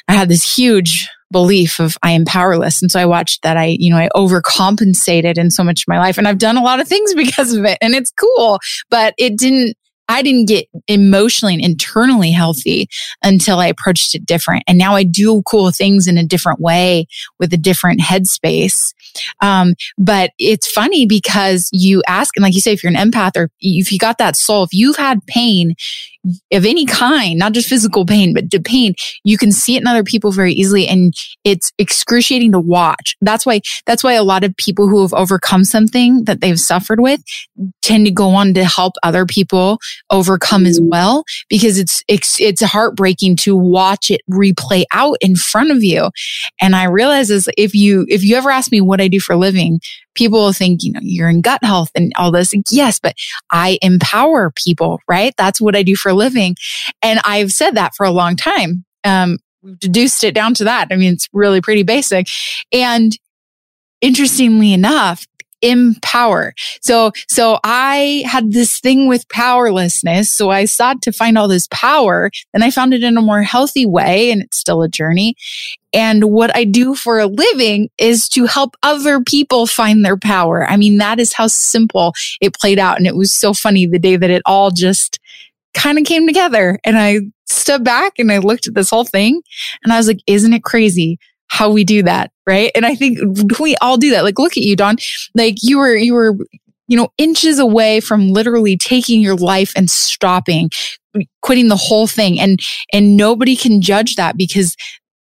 I 0.07 0.13
had 0.13 0.29
this 0.29 0.55
huge 0.55 1.09
belief 1.31 1.79
of 1.79 1.97
I 2.03 2.11
am 2.11 2.25
powerless. 2.25 2.81
And 2.81 2.91
so 2.91 2.99
I 2.99 3.05
watched 3.05 3.41
that 3.41 3.57
I, 3.57 3.75
you 3.79 3.89
know, 3.89 3.97
I 3.97 4.07
overcompensated 4.15 5.37
in 5.37 5.49
so 5.49 5.63
much 5.63 5.81
of 5.81 5.87
my 5.87 5.97
life 5.97 6.17
and 6.17 6.27
I've 6.27 6.37
done 6.37 6.57
a 6.57 6.63
lot 6.63 6.79
of 6.79 6.87
things 6.87 7.13
because 7.15 7.53
of 7.53 7.65
it 7.65 7.77
and 7.81 7.93
it's 7.93 8.11
cool, 8.11 8.59
but 8.89 9.13
it 9.17 9.37
didn't, 9.37 9.75
I 10.07 10.21
didn't 10.21 10.47
get 10.47 10.67
emotionally 10.87 11.53
and 11.53 11.63
internally 11.63 12.31
healthy 12.31 12.87
until 13.23 13.59
I 13.59 13.67
approached 13.67 14.15
it 14.15 14.25
different. 14.25 14.63
And 14.67 14.77
now 14.77 14.95
I 14.95 15.03
do 15.03 15.41
cool 15.43 15.71
things 15.71 16.07
in 16.07 16.17
a 16.17 16.25
different 16.25 16.59
way 16.59 17.07
with 17.39 17.53
a 17.53 17.57
different 17.57 18.01
headspace. 18.01 18.93
Um, 19.41 19.73
but 19.97 20.31
it's 20.37 20.69
funny 20.71 21.05
because 21.05 21.69
you 21.71 22.03
ask, 22.07 22.35
and 22.35 22.43
like 22.43 22.53
you 22.53 22.61
say, 22.61 22.73
if 22.73 22.83
you're 22.83 22.93
an 22.93 23.11
empath 23.11 23.37
or 23.37 23.49
if 23.59 23.91
you 23.91 23.97
got 23.97 24.17
that 24.17 24.35
soul, 24.35 24.63
if 24.63 24.73
you've 24.73 24.97
had 24.97 25.25
pain, 25.25 25.75
of 26.51 26.65
any 26.65 26.85
kind, 26.85 27.37
not 27.37 27.51
just 27.51 27.67
physical 27.67 28.05
pain, 28.05 28.33
but 28.33 28.49
the 28.49 28.59
pain, 28.59 28.93
you 29.23 29.37
can 29.37 29.51
see 29.51 29.75
it 29.75 29.81
in 29.81 29.87
other 29.87 30.03
people 30.03 30.31
very 30.31 30.53
easily. 30.53 30.87
And 30.87 31.13
it's 31.43 31.71
excruciating 31.77 32.51
to 32.53 32.59
watch. 32.59 33.15
That's 33.21 33.45
why, 33.45 33.61
that's 33.85 34.03
why 34.03 34.13
a 34.13 34.23
lot 34.23 34.43
of 34.43 34.55
people 34.55 34.87
who 34.87 35.01
have 35.01 35.13
overcome 35.13 35.63
something 35.65 36.23
that 36.25 36.41
they've 36.41 36.59
suffered 36.59 36.99
with 36.99 37.21
tend 37.81 38.05
to 38.05 38.11
go 38.11 38.29
on 38.29 38.53
to 38.53 38.63
help 38.63 38.93
other 39.03 39.25
people 39.25 39.79
overcome 40.09 40.65
as 40.65 40.79
mm-hmm. 40.79 40.89
well, 40.89 41.23
because 41.49 41.77
it's, 41.77 42.03
it's, 42.07 42.39
it's 42.39 42.61
heartbreaking 42.61 43.35
to 43.37 43.55
watch 43.55 44.09
it 44.09 44.21
replay 44.31 44.85
out 44.93 45.17
in 45.21 45.35
front 45.35 45.71
of 45.71 45.83
you. 45.83 46.09
And 46.61 46.75
I 46.75 46.85
realize 46.85 47.29
is 47.29 47.49
if 47.57 47.73
you, 47.73 48.05
if 48.07 48.23
you 48.23 48.35
ever 48.35 48.49
ask 48.49 48.71
me 48.71 48.81
what 48.81 49.01
I 49.01 49.07
do 49.07 49.19
for 49.19 49.33
a 49.33 49.37
living, 49.37 49.79
people 50.15 50.39
will 50.39 50.53
think, 50.53 50.83
you 50.83 50.91
know, 50.91 50.99
you're 51.01 51.29
in 51.29 51.41
gut 51.41 51.63
health 51.63 51.89
and 51.95 52.11
all 52.15 52.31
this. 52.31 52.53
Yes, 52.69 52.99
but 52.99 53.15
I 53.51 53.77
empower 53.81 54.51
people, 54.55 54.99
right? 55.07 55.33
That's 55.37 55.59
what 55.59 55.75
I 55.75 55.83
do 55.83 55.95
for 55.95 56.09
a 56.09 56.13
living. 56.13 56.55
And 57.01 57.19
I've 57.23 57.51
said 57.51 57.75
that 57.75 57.93
for 57.95 58.05
a 58.05 58.11
long 58.11 58.35
time. 58.35 58.85
Um, 59.03 59.37
we've 59.61 59.79
deduced 59.79 60.23
it 60.23 60.35
down 60.35 60.53
to 60.55 60.63
that. 60.65 60.87
I 60.91 60.95
mean, 60.95 61.13
it's 61.13 61.27
really 61.33 61.61
pretty 61.61 61.83
basic. 61.83 62.27
And 62.71 63.17
interestingly 64.01 64.73
enough, 64.73 65.25
empower. 65.63 66.53
So, 66.81 67.11
so 67.27 67.59
I 67.63 68.23
had 68.27 68.51
this 68.51 68.79
thing 68.79 69.07
with 69.07 69.27
powerlessness. 69.29 70.31
So 70.31 70.51
I 70.51 70.65
sought 70.65 71.01
to 71.03 71.11
find 71.11 71.37
all 71.37 71.47
this 71.47 71.67
power 71.71 72.29
and 72.53 72.63
I 72.63 72.69
found 72.69 72.93
it 72.93 73.03
in 73.03 73.17
a 73.17 73.21
more 73.21 73.41
healthy 73.41 73.85
way. 73.85 74.29
And 74.29 74.43
it's 74.43 74.57
still 74.57 74.83
a 74.83 74.89
journey. 74.89 75.35
And 75.93 76.25
what 76.25 76.55
I 76.55 76.65
do 76.65 76.95
for 76.95 77.19
a 77.19 77.27
living 77.27 77.89
is 77.97 78.27
to 78.29 78.45
help 78.45 78.75
other 78.83 79.21
people 79.21 79.65
find 79.65 80.03
their 80.03 80.17
power. 80.17 80.65
I 80.65 80.75
mean, 80.75 80.97
that 80.97 81.19
is 81.19 81.33
how 81.33 81.47
simple 81.47 82.13
it 82.41 82.55
played 82.55 82.79
out. 82.79 82.97
And 82.97 83.07
it 83.07 83.15
was 83.15 83.33
so 83.33 83.53
funny 83.53 83.85
the 83.85 83.99
day 83.99 84.17
that 84.17 84.29
it 84.29 84.41
all 84.45 84.71
just 84.71 85.19
kind 85.73 85.97
of 85.97 86.05
came 86.05 86.27
together. 86.27 86.79
And 86.83 86.97
I 86.97 87.19
stood 87.45 87.83
back 87.83 88.19
and 88.19 88.31
I 88.31 88.39
looked 88.39 88.67
at 88.67 88.73
this 88.73 88.89
whole 88.89 89.05
thing 89.05 89.41
and 89.83 89.93
I 89.93 89.97
was 89.97 90.07
like, 90.07 90.19
isn't 90.27 90.53
it 90.53 90.63
crazy 90.63 91.19
how 91.53 91.69
we 91.69 91.83
do 91.83 92.01
that? 92.01 92.31
Right. 92.47 92.71
And 92.73 92.83
I 92.83 92.95
think 92.95 93.19
we 93.59 93.75
all 93.75 93.95
do 93.95 94.09
that. 94.09 94.23
Like, 94.23 94.39
look 94.39 94.57
at 94.57 94.63
you, 94.63 94.75
Dawn. 94.75 94.95
Like 95.35 95.57
you 95.61 95.77
were, 95.77 95.95
you 95.95 96.15
were, 96.15 96.35
you 96.87 96.97
know, 96.97 97.09
inches 97.19 97.59
away 97.59 97.99
from 97.99 98.29
literally 98.29 98.75
taking 98.75 99.21
your 99.21 99.35
life 99.35 99.71
and 99.75 99.87
stopping, 99.87 100.71
quitting 101.43 101.67
the 101.67 101.75
whole 101.75 102.07
thing. 102.07 102.39
And, 102.39 102.59
and 102.91 103.15
nobody 103.15 103.55
can 103.55 103.81
judge 103.81 104.15
that 104.15 104.35
because 104.35 104.75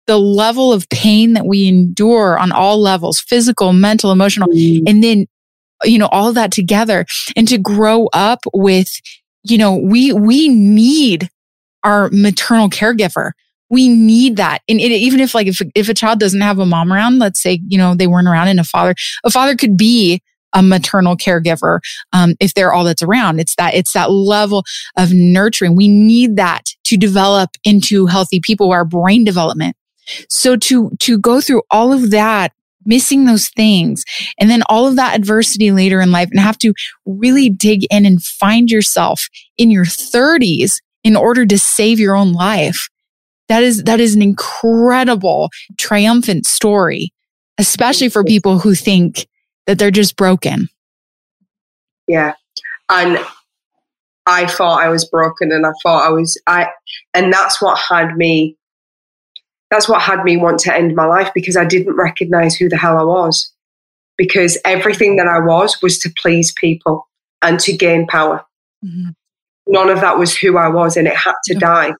the 0.05 0.19
level 0.19 0.73
of 0.73 0.89
pain 0.89 1.31
that 1.31 1.45
we 1.45 1.65
endure 1.65 2.37
on 2.37 2.51
all 2.51 2.77
levels, 2.77 3.21
physical, 3.21 3.71
mental, 3.71 4.11
emotional, 4.11 4.49
mm. 4.49 4.83
and 4.85 5.01
then, 5.01 5.27
you 5.85 5.97
know, 5.97 6.07
all 6.07 6.33
that 6.33 6.51
together 6.51 7.05
and 7.37 7.47
to 7.47 7.57
grow 7.57 8.07
up 8.11 8.39
with, 8.53 8.89
you 9.43 9.57
know, 9.57 9.77
we, 9.77 10.11
we 10.11 10.49
need 10.49 11.29
our 11.85 12.09
maternal 12.11 12.69
caregiver. 12.69 13.31
We 13.69 13.89
need 13.89 14.37
that. 14.37 14.61
And 14.69 14.79
it, 14.79 14.91
even 14.91 15.19
if 15.19 15.35
like, 15.35 15.47
if, 15.47 15.61
if 15.75 15.89
a 15.89 15.93
child 15.93 16.19
doesn't 16.19 16.41
have 16.41 16.59
a 16.59 16.65
mom 16.65 16.91
around, 16.91 17.19
let's 17.19 17.41
say, 17.41 17.59
you 17.67 17.77
know, 17.77 17.95
they 17.95 18.07
weren't 18.07 18.27
around 18.27 18.47
and 18.47 18.59
a 18.59 18.63
father, 18.63 18.95
a 19.23 19.29
father 19.29 19.55
could 19.55 19.77
be 19.77 20.21
a 20.53 20.63
maternal 20.63 21.17
caregiver 21.17 21.79
um, 22.13 22.33
if 22.39 22.53
they're 22.53 22.71
all 22.71 22.85
that's 22.85 23.03
around 23.03 23.37
it's 23.37 23.53
that 23.57 23.73
it's 23.73 23.91
that 23.91 24.09
level 24.09 24.63
of 24.95 25.11
nurturing 25.11 25.75
we 25.75 25.89
need 25.89 26.37
that 26.37 26.69
to 26.85 26.95
develop 26.95 27.49
into 27.65 28.05
healthy 28.05 28.39
people 28.41 28.71
our 28.71 28.85
brain 28.85 29.25
development 29.25 29.75
so 30.29 30.55
to, 30.55 30.91
to 30.99 31.17
go 31.17 31.41
through 31.41 31.63
all 31.69 31.93
of 31.93 32.11
that, 32.11 32.53
missing 32.85 33.25
those 33.25 33.49
things 33.49 34.03
and 34.39 34.49
then 34.49 34.63
all 34.69 34.87
of 34.87 34.95
that 34.95 35.15
adversity 35.15 35.71
later 35.71 35.99
in 35.99 36.11
life 36.11 36.29
and 36.31 36.39
have 36.39 36.57
to 36.57 36.73
really 37.05 37.49
dig 37.49 37.85
in 37.91 38.05
and 38.05 38.23
find 38.23 38.71
yourself 38.71 39.27
in 39.57 39.69
your 39.69 39.85
thirties 39.85 40.81
in 41.03 41.15
order 41.17 41.45
to 41.45 41.59
save 41.59 41.99
your 41.99 42.15
own 42.15 42.31
life. 42.31 42.87
That 43.49 43.63
is, 43.63 43.83
that 43.83 43.99
is 43.99 44.15
an 44.15 44.21
incredible 44.21 45.49
triumphant 45.77 46.45
story, 46.45 47.13
especially 47.57 48.09
for 48.09 48.23
people 48.23 48.59
who 48.59 48.75
think 48.75 49.27
that 49.65 49.79
they're 49.79 49.91
just 49.91 50.15
broken. 50.15 50.69
Yeah. 52.07 52.33
And 52.89 53.19
I 54.25 54.47
thought 54.47 54.83
I 54.83 54.89
was 54.89 55.05
broken 55.05 55.51
and 55.51 55.65
I 55.65 55.71
thought 55.83 56.05
I 56.05 56.09
was, 56.09 56.39
I, 56.47 56.69
and 57.13 57.31
that's 57.31 57.61
what 57.61 57.77
had 57.77 58.15
me 58.15 58.57
that's 59.69 59.89
what 59.89 60.01
had 60.01 60.23
me 60.23 60.37
want 60.37 60.59
to 60.59 60.73
end 60.73 60.95
my 60.95 61.05
life 61.05 61.31
because 61.33 61.57
I 61.57 61.65
didn't 61.65 61.95
recognize 61.95 62.55
who 62.55 62.69
the 62.69 62.77
hell 62.77 62.97
I 62.97 63.03
was. 63.03 63.51
Because 64.17 64.57
everything 64.65 65.17
that 65.17 65.27
I 65.27 65.39
was 65.39 65.81
was 65.81 65.99
to 65.99 66.11
please 66.17 66.53
people 66.53 67.07
and 67.41 67.59
to 67.59 67.75
gain 67.75 68.07
power. 68.07 68.43
Mm-hmm. 68.83 69.09
None 69.67 69.89
of 69.89 70.01
that 70.01 70.17
was 70.17 70.35
who 70.35 70.57
I 70.57 70.69
was, 70.69 70.97
and 70.97 71.07
it 71.07 71.15
had 71.15 71.35
to 71.45 71.55
die. 71.55 71.93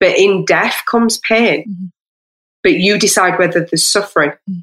But 0.00 0.18
in 0.18 0.44
death 0.44 0.82
comes 0.90 1.18
pain. 1.18 1.64
Mm-hmm. 1.68 1.86
But 2.62 2.74
you 2.74 2.98
decide 2.98 3.38
whether 3.38 3.64
there's 3.64 3.90
suffering. 3.90 4.30
Mm-hmm. 4.30 4.60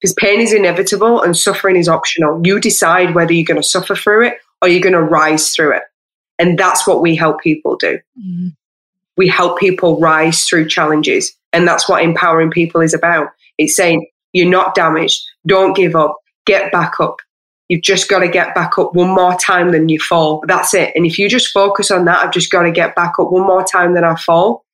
Because 0.00 0.14
pain 0.14 0.40
is 0.40 0.52
inevitable 0.52 1.22
and 1.22 1.36
suffering 1.36 1.76
is 1.76 1.88
optional. 1.88 2.40
You 2.44 2.60
decide 2.60 3.14
whether 3.14 3.32
you're 3.32 3.44
going 3.44 3.60
to 3.60 3.66
suffer 3.66 3.96
through 3.96 4.28
it 4.28 4.38
or 4.62 4.68
you're 4.68 4.80
going 4.80 4.92
to 4.92 5.02
rise 5.02 5.50
through 5.50 5.74
it. 5.74 5.82
And 6.38 6.56
that's 6.56 6.86
what 6.86 7.02
we 7.02 7.16
help 7.16 7.40
people 7.40 7.76
do. 7.76 7.98
Mm-hmm 8.18 8.48
we 9.18 9.28
help 9.28 9.58
people 9.58 10.00
rise 10.00 10.46
through 10.46 10.68
challenges. 10.68 11.36
And 11.52 11.68
that's 11.68 11.88
what 11.88 12.02
empowering 12.02 12.50
people 12.50 12.80
is 12.80 12.94
about. 12.94 13.28
It's 13.58 13.76
saying, 13.76 14.06
you're 14.32 14.48
not 14.48 14.74
damaged. 14.74 15.20
Don't 15.46 15.76
give 15.76 15.96
up. 15.96 16.16
Get 16.46 16.72
back 16.72 17.00
up. 17.00 17.18
You've 17.68 17.82
just 17.82 18.08
got 18.08 18.20
to 18.20 18.28
get 18.28 18.54
back 18.54 18.78
up 18.78 18.94
one 18.94 19.10
more 19.14 19.34
time 19.34 19.72
than 19.72 19.88
you 19.88 20.00
fall. 20.00 20.42
That's 20.46 20.72
it. 20.74 20.92
And 20.94 21.04
if 21.04 21.18
you 21.18 21.28
just 21.28 21.52
focus 21.52 21.90
on 21.90 22.06
that, 22.06 22.24
I've 22.24 22.32
just 22.32 22.50
got 22.50 22.62
to 22.62 22.72
get 22.72 22.96
back 22.96 23.14
up 23.18 23.30
one 23.30 23.46
more 23.46 23.64
time 23.64 23.94
than 23.94 24.04
I 24.04 24.16
fall. 24.16 24.64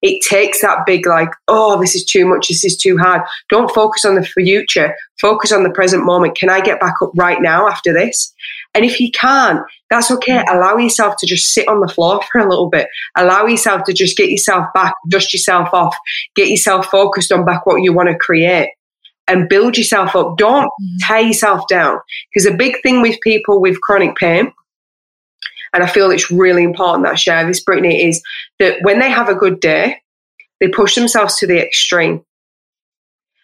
It 0.00 0.22
takes 0.22 0.62
that 0.62 0.86
big, 0.86 1.06
like, 1.06 1.30
oh, 1.48 1.80
this 1.80 1.94
is 1.94 2.04
too 2.04 2.24
much. 2.24 2.48
This 2.48 2.64
is 2.64 2.76
too 2.76 2.96
hard. 2.96 3.22
Don't 3.50 3.74
focus 3.74 4.04
on 4.04 4.14
the 4.14 4.22
future. 4.22 4.94
Focus 5.20 5.50
on 5.50 5.64
the 5.64 5.70
present 5.70 6.04
moment. 6.04 6.36
Can 6.36 6.48
I 6.48 6.60
get 6.60 6.80
back 6.80 6.94
up 7.02 7.10
right 7.16 7.42
now 7.42 7.68
after 7.68 7.92
this? 7.92 8.32
And 8.74 8.84
if 8.84 9.00
you 9.00 9.10
can't, 9.10 9.60
that's 9.90 10.10
okay. 10.12 10.38
Mm. 10.38 10.56
Allow 10.56 10.76
yourself 10.76 11.16
to 11.18 11.26
just 11.26 11.52
sit 11.52 11.66
on 11.66 11.80
the 11.80 11.88
floor 11.88 12.20
for 12.32 12.40
a 12.40 12.48
little 12.48 12.70
bit. 12.70 12.88
Allow 13.16 13.46
yourself 13.46 13.82
to 13.84 13.92
just 13.92 14.16
get 14.16 14.30
yourself 14.30 14.66
back, 14.72 14.94
dust 15.08 15.32
yourself 15.32 15.68
off, 15.72 15.96
get 16.36 16.48
yourself 16.48 16.86
focused 16.86 17.32
on 17.32 17.44
back 17.44 17.66
what 17.66 17.82
you 17.82 17.92
want 17.92 18.08
to 18.08 18.16
create 18.16 18.70
and 19.28 19.48
build 19.48 19.76
yourself 19.76 20.16
up. 20.16 20.36
Don't 20.38 20.64
mm. 20.66 20.96
tear 21.00 21.20
yourself 21.20 21.62
down. 21.68 21.98
Because 22.32 22.46
a 22.46 22.56
big 22.56 22.76
thing 22.82 23.02
with 23.02 23.20
people 23.20 23.60
with 23.60 23.80
chronic 23.80 24.16
pain, 24.16 24.52
and 25.72 25.82
I 25.82 25.86
feel 25.86 26.10
it's 26.10 26.30
really 26.30 26.64
important 26.64 27.04
that 27.04 27.12
I 27.12 27.16
share 27.16 27.46
this, 27.46 27.62
Brittany, 27.62 28.08
is 28.08 28.22
that 28.58 28.78
when 28.82 28.98
they 28.98 29.10
have 29.10 29.28
a 29.28 29.34
good 29.34 29.60
day, 29.60 30.00
they 30.60 30.68
push 30.68 30.94
themselves 30.94 31.36
to 31.38 31.46
the 31.46 31.64
extreme. 31.64 32.24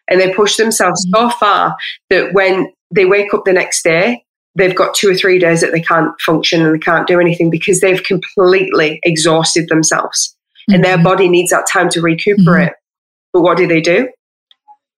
And 0.09 0.21
they 0.21 0.35
push 0.35 0.57
themselves 0.57 1.07
mm. 1.07 1.19
so 1.19 1.31
far 1.37 1.76
that 2.11 2.33
when 2.33 2.73
they 2.95 3.05
wake 3.05 3.33
up 3.33 3.45
the 3.45 3.53
next 3.53 3.83
day, 3.83 4.25
they've 4.55 4.75
got 4.75 4.95
two 4.95 5.11
or 5.11 5.14
three 5.14 5.38
days 5.38 5.61
that 5.61 5.73
they 5.73 5.81
can't 5.81 6.12
function 6.21 6.64
and 6.64 6.75
they 6.75 6.79
can't 6.79 7.07
do 7.07 7.21
anything 7.21 7.50
because 7.50 7.81
they've 7.81 8.03
completely 8.03 9.00
exhausted 9.03 9.69
themselves 9.69 10.37
mm-hmm. 10.71 10.75
and 10.75 10.85
their 10.85 10.97
mm-hmm. 10.97 11.05
body 11.05 11.29
needs 11.29 11.50
that 11.50 11.67
time 11.73 11.88
to 11.91 12.00
recuperate. 12.00 12.69
Mm-hmm. 12.69 13.33
But 13.33 13.43
what 13.43 13.57
do 13.57 13.67
they 13.67 13.81
do? 13.81 14.09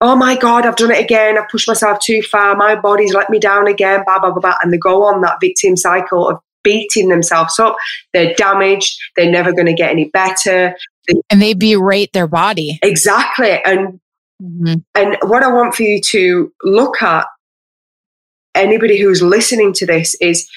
Oh 0.01 0.15
my 0.15 0.37
God, 0.37 0.67
I've 0.67 0.77
done 0.77 0.91
it 0.91 1.03
again. 1.03 1.39
I've 1.39 1.49
pushed 1.49 1.69
myself 1.69 2.01
too 2.01 2.21
far. 2.23 2.55
My 2.55 2.75
body's 2.75 3.15
let 3.15 3.31
me 3.31 3.39
down 3.39 3.67
again, 3.67 4.03
blah, 4.05 4.19
blah, 4.19 4.31
blah, 4.31 4.41
blah. 4.41 4.57
And 4.63 4.73
they 4.73 4.79
go 4.79 5.05
on 5.05 5.23
that 5.23 5.39
victim 5.41 5.77
cycle 5.77 6.29
of 6.29 6.39
beating 6.63 7.09
themselves 7.09 7.59
up. 7.59 7.77
They're 8.13 8.35
damaged. 8.35 8.99
They're 9.17 9.31
never 9.31 9.53
going 9.53 9.67
to 9.67 9.73
get 9.73 9.91
any 9.91 10.11
better. 10.11 10.77
and 11.31 11.41
they 11.41 11.55
berate 11.55 12.13
their 12.13 12.27
body. 12.27 12.79
Exactly. 12.83 13.63
And 13.65 14.01
mm-hmm. 14.43 14.75
and 14.95 15.17
what 15.23 15.43
I 15.43 15.49
want 15.49 15.75
for 15.75 15.85
you 15.85 16.01
to 16.11 16.53
look 16.63 17.01
at 17.01 17.27
anybody 18.55 18.99
who's 18.99 19.23
listening 19.23 19.73
to 19.75 19.87
this 19.87 20.15
is 20.21 20.49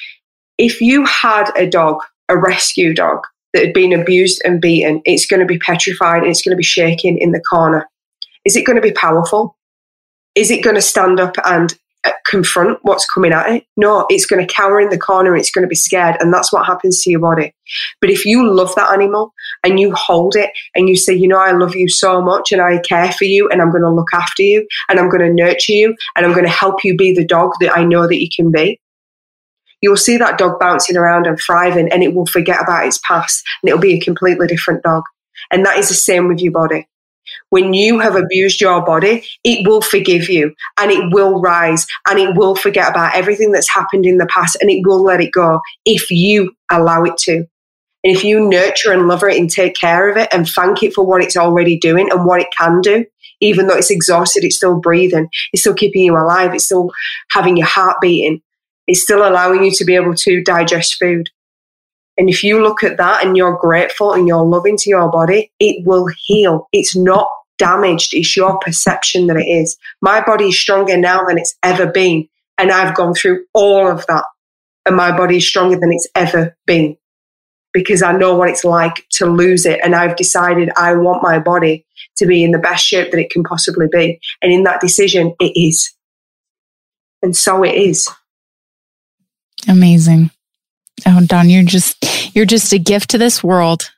if 0.58 0.82
you 0.82 1.06
had 1.06 1.52
a 1.56 1.70
dog, 1.70 2.02
a 2.28 2.38
rescue 2.38 2.94
dog 2.94 3.24
that 3.54 3.66
had 3.66 3.74
been 3.74 3.94
abused 3.94 4.42
and 4.44 4.60
beaten, 4.60 5.02
it's 5.06 5.26
going 5.26 5.40
to 5.40 5.46
be 5.46 5.60
petrified 5.60 6.24
and 6.24 6.32
it's 6.32 6.42
going 6.42 6.54
to 6.54 6.58
be 6.58 6.64
shaking 6.64 7.18
in 7.18 7.32
the 7.32 7.42
corner. 7.42 7.88
Is 8.46 8.56
it 8.56 8.66
going 8.66 8.76
to 8.76 8.82
be 8.82 8.92
powerful? 8.92 9.58
Is 10.36 10.52
it 10.52 10.64
going 10.64 10.76
to 10.76 10.82
stand 10.82 11.20
up 11.20 11.36
and 11.46 11.78
uh, 12.06 12.12
confront 12.26 12.80
what's 12.84 13.06
coming 13.06 13.34
at 13.34 13.50
it. 13.50 13.66
No, 13.76 14.06
it's 14.10 14.26
going 14.26 14.46
to 14.46 14.54
cower 14.54 14.80
in 14.80 14.88
the 14.88 14.98
corner 14.98 15.36
it's 15.36 15.52
going 15.52 15.64
to 15.64 15.68
be 15.68 15.76
scared. 15.76 16.16
And 16.22 16.34
that's 16.34 16.54
what 16.54 16.66
happens 16.66 17.02
to 17.02 17.10
your 17.10 17.20
body. 17.20 17.54
But 18.00 18.10
if 18.10 18.26
you 18.26 18.50
love 18.50 18.74
that 18.76 18.94
animal 18.94 19.34
and 19.66 19.82
you 19.82 19.94
hold 19.94 20.38
it 20.38 20.50
and 20.76 20.88
you 20.88 20.96
say, 20.96 21.14
you 21.14 21.28
know, 21.28 21.38
I 21.38 21.52
love 21.52 21.76
you 21.76 21.90
so 21.90 22.22
much 22.22 22.54
and 22.54 22.62
I 22.62 22.80
care 22.80 23.12
for 23.12 23.26
you 23.26 23.50
and 23.50 23.62
I'm 23.62 23.70
going 23.70 23.84
to 23.84 23.92
look 23.92 24.08
after 24.14 24.44
you 24.44 24.66
and 24.88 24.98
I'm 24.98 25.10
going 25.10 25.28
to 25.28 25.34
nurture 25.34 25.74
you 25.74 25.94
and 26.16 26.26
I'm 26.26 26.32
going 26.32 26.46
to 26.46 26.50
help 26.50 26.86
you 26.86 26.96
be 26.96 27.14
the 27.14 27.26
dog 27.26 27.52
that 27.60 27.76
I 27.78 27.84
know 27.84 28.08
that 28.08 28.22
you 28.22 28.30
can 28.34 28.50
be. 28.50 28.80
You'll 29.82 29.98
see 29.98 30.16
that 30.18 30.38
dog 30.38 30.58
bouncing 30.58 30.96
around 30.96 31.28
and 31.28 31.38
thriving 31.38 31.92
and 31.92 32.02
it 32.02 32.14
will 32.16 32.28
forget 32.28 32.62
about 32.62 32.86
its 32.86 33.00
past 33.06 33.44
and 33.62 33.68
it'll 33.68 33.82
be 33.82 33.96
a 33.96 34.00
completely 34.00 34.48
different 34.48 34.84
dog. 34.84 35.04
And 35.52 35.66
that 35.66 35.78
is 35.78 35.90
the 35.90 35.96
same 35.96 36.30
with 36.30 36.40
your 36.40 36.54
body. 36.54 36.88
When 37.50 37.74
you 37.74 38.00
have 38.00 38.16
abused 38.16 38.62
your 38.62 38.84
body, 38.86 39.26
it 39.44 39.68
will 39.68 39.82
forgive 39.82 40.30
you 40.30 40.54
and 40.80 40.92
it 40.92 41.14
will 41.14 41.42
rise 41.42 41.86
and 42.08 42.20
it 42.20 42.36
will 42.36 42.56
forget 42.56 42.90
about 42.92 43.16
everything 43.16 43.52
that's 43.52 43.70
happened 43.70 44.06
in 44.06 44.18
the 44.18 44.28
past 44.28 44.58
and 44.62 44.70
it 44.70 44.82
will 44.86 45.04
let 45.04 45.22
it 45.22 45.32
go 45.32 45.60
if 45.86 46.12
you 46.12 46.52
allow 46.72 47.04
it 47.04 47.18
to. 47.18 47.46
And 48.04 48.16
if 48.16 48.24
you 48.24 48.48
nurture 48.48 48.94
and 48.94 49.08
love 49.08 49.24
it 49.24 49.38
and 49.38 49.50
take 49.50 49.76
care 49.76 50.10
of 50.10 50.18
it 50.18 50.30
and 50.32 50.48
thank 50.48 50.84
it 50.84 50.94
for 50.94 51.06
what 51.06 51.22
it's 51.22 51.36
already 51.36 51.78
doing 51.78 52.10
and 52.12 52.26
what 52.26 52.40
it 52.40 52.48
can 52.58 52.82
do, 52.82 53.06
even 53.42 53.68
though 53.68 53.76
it's 53.76 53.92
exhausted, 53.92 54.44
it's 54.44 54.58
still 54.58 54.80
breathing, 54.80 55.28
it's 55.52 55.64
still 55.64 55.74
keeping 55.74 56.06
you 56.06 56.16
alive, 56.16 56.54
it's 56.54 56.66
still 56.66 56.92
having 57.32 57.58
your 57.58 57.68
heart 57.68 57.98
beating, 58.02 58.42
it's 58.88 59.02
still 59.02 59.28
allowing 59.28 59.64
you 59.64 59.72
to 59.72 59.86
be 59.86 59.96
able 59.96 60.16
to 60.16 60.44
digest 60.44 60.98
food. 61.00 61.30
And 62.18 62.30
if 62.30 62.44
you 62.44 62.62
look 62.62 62.84
at 62.84 62.98
that 62.98 63.26
and 63.26 63.38
you're 63.38 63.58
grateful 63.58 64.14
and 64.14 64.28
you're 64.28 64.46
loving 64.46 64.76
to 64.78 64.90
your 64.90 65.10
body, 65.10 65.52
it 65.60 65.86
will 65.86 66.10
heal. 66.26 66.68
It's 66.74 66.96
not 66.96 67.30
damaged. 67.60 68.14
It's 68.14 68.36
your 68.36 68.58
perception 68.60 69.28
that 69.28 69.38
it 69.38 69.48
is. 69.48 69.78
My 70.02 70.22
body 70.22 70.46
is 70.46 70.60
stronger 70.60 70.98
now 70.98 71.24
than 71.26 71.38
it's 71.38 71.56
ever 71.62 71.86
been. 71.86 72.28
And 72.58 72.72
I've 72.72 72.96
gone 72.96 73.14
through 73.14 73.46
all 73.54 73.90
of 73.90 74.06
that. 74.08 74.26
And 74.86 74.96
my 74.96 75.16
body 75.16 75.38
is 75.38 75.48
stronger 75.48 75.80
than 75.80 75.94
it's 75.94 76.08
ever 76.16 76.58
been 76.66 76.98
because 77.72 78.02
I 78.02 78.14
know 78.14 78.36
what 78.36 78.50
it's 78.50 78.66
like 78.66 79.06
to 79.12 79.28
lose 79.28 79.66
it. 79.66 79.80
And 79.84 79.96
I've 79.96 80.16
decided 80.16 80.72
I 80.76 80.96
want 80.96 81.22
my 81.22 81.38
body 81.38 81.86
to 82.18 82.26
be 82.26 82.44
in 82.44 82.52
the 82.52 82.58
best 82.58 82.86
shape 82.86 83.12
that 83.12 83.20
it 83.20 83.30
can 83.30 83.44
possibly 83.44 83.88
be. 83.92 84.20
And 84.42 84.52
in 84.52 84.64
that 84.64 84.82
decision, 84.82 85.36
it 85.40 85.54
is. 85.56 85.94
And 87.22 87.36
so 87.36 87.64
it 87.64 87.76
is. 87.76 88.10
Amazing. 89.68 90.32
Oh, 91.06 91.22
Dawn, 91.26 91.50
you're 91.50 91.64
just, 91.64 92.36
you're 92.36 92.46
just 92.46 92.74
a 92.74 92.80
gift 92.80 93.12
to 93.12 93.18
this 93.18 93.44
world. 93.44 93.92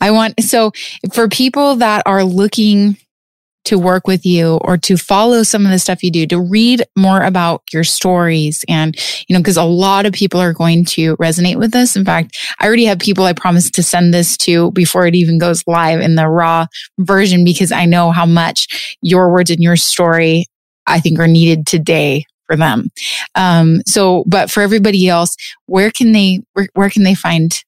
I 0.00 0.10
want, 0.10 0.42
so 0.42 0.72
for 1.12 1.28
people 1.28 1.76
that 1.76 2.02
are 2.06 2.24
looking 2.24 2.96
to 3.62 3.78
work 3.78 4.06
with 4.06 4.24
you 4.24 4.58
or 4.62 4.78
to 4.78 4.96
follow 4.96 5.42
some 5.42 5.66
of 5.66 5.70
the 5.70 5.78
stuff 5.78 6.02
you 6.02 6.10
do, 6.10 6.26
to 6.26 6.40
read 6.40 6.82
more 6.96 7.22
about 7.22 7.62
your 7.72 7.84
stories 7.84 8.64
and, 8.68 8.96
you 9.28 9.34
know, 9.34 9.40
because 9.40 9.58
a 9.58 9.62
lot 9.62 10.06
of 10.06 10.14
people 10.14 10.40
are 10.40 10.54
going 10.54 10.84
to 10.84 11.14
resonate 11.18 11.56
with 11.56 11.70
this. 11.70 11.94
In 11.94 12.04
fact, 12.04 12.38
I 12.58 12.66
already 12.66 12.86
have 12.86 12.98
people 12.98 13.24
I 13.24 13.34
promised 13.34 13.74
to 13.74 13.82
send 13.82 14.14
this 14.14 14.36
to 14.38 14.70
before 14.72 15.06
it 15.06 15.14
even 15.14 15.38
goes 15.38 15.62
live 15.66 16.00
in 16.00 16.14
the 16.14 16.26
raw 16.26 16.66
version 16.98 17.44
because 17.44 17.70
I 17.70 17.84
know 17.84 18.10
how 18.12 18.26
much 18.26 18.96
your 19.02 19.30
words 19.30 19.50
and 19.50 19.60
your 19.60 19.76
story 19.76 20.46
I 20.86 20.98
think 20.98 21.18
are 21.18 21.28
needed 21.28 21.66
today 21.66 22.24
for 22.46 22.56
them. 22.56 22.88
Um, 23.34 23.82
so, 23.86 24.24
but 24.26 24.50
for 24.50 24.62
everybody 24.62 25.06
else, 25.08 25.36
where 25.66 25.90
can 25.90 26.12
they, 26.12 26.40
where, 26.54 26.68
where 26.72 26.90
can 26.90 27.02
they 27.02 27.14
find 27.14 27.62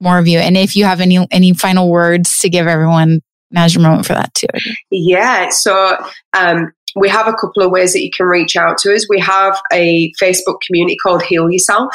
more 0.00 0.18
of 0.18 0.28
you? 0.28 0.38
And 0.38 0.56
if 0.56 0.76
you 0.76 0.84
have 0.84 1.00
any, 1.00 1.26
any 1.30 1.54
final 1.54 1.90
words 1.90 2.38
to 2.40 2.48
give 2.48 2.66
everyone 2.66 3.20
now's 3.54 3.74
your 3.74 3.82
moment 3.82 4.04
for 4.04 4.12
that 4.14 4.34
too. 4.34 4.46
Yeah. 4.90 5.48
So 5.50 5.96
um, 6.34 6.72
we 6.96 7.08
have 7.08 7.26
a 7.26 7.32
couple 7.32 7.62
of 7.62 7.70
ways 7.70 7.92
that 7.92 8.02
you 8.02 8.10
can 8.10 8.26
reach 8.26 8.56
out 8.56 8.76
to 8.78 8.94
us. 8.94 9.06
We 9.08 9.20
have 9.20 9.58
a 9.72 10.12
Facebook 10.20 10.58
community 10.66 10.96
called 11.02 11.22
Heal 11.22 11.50
Yourself, 11.50 11.94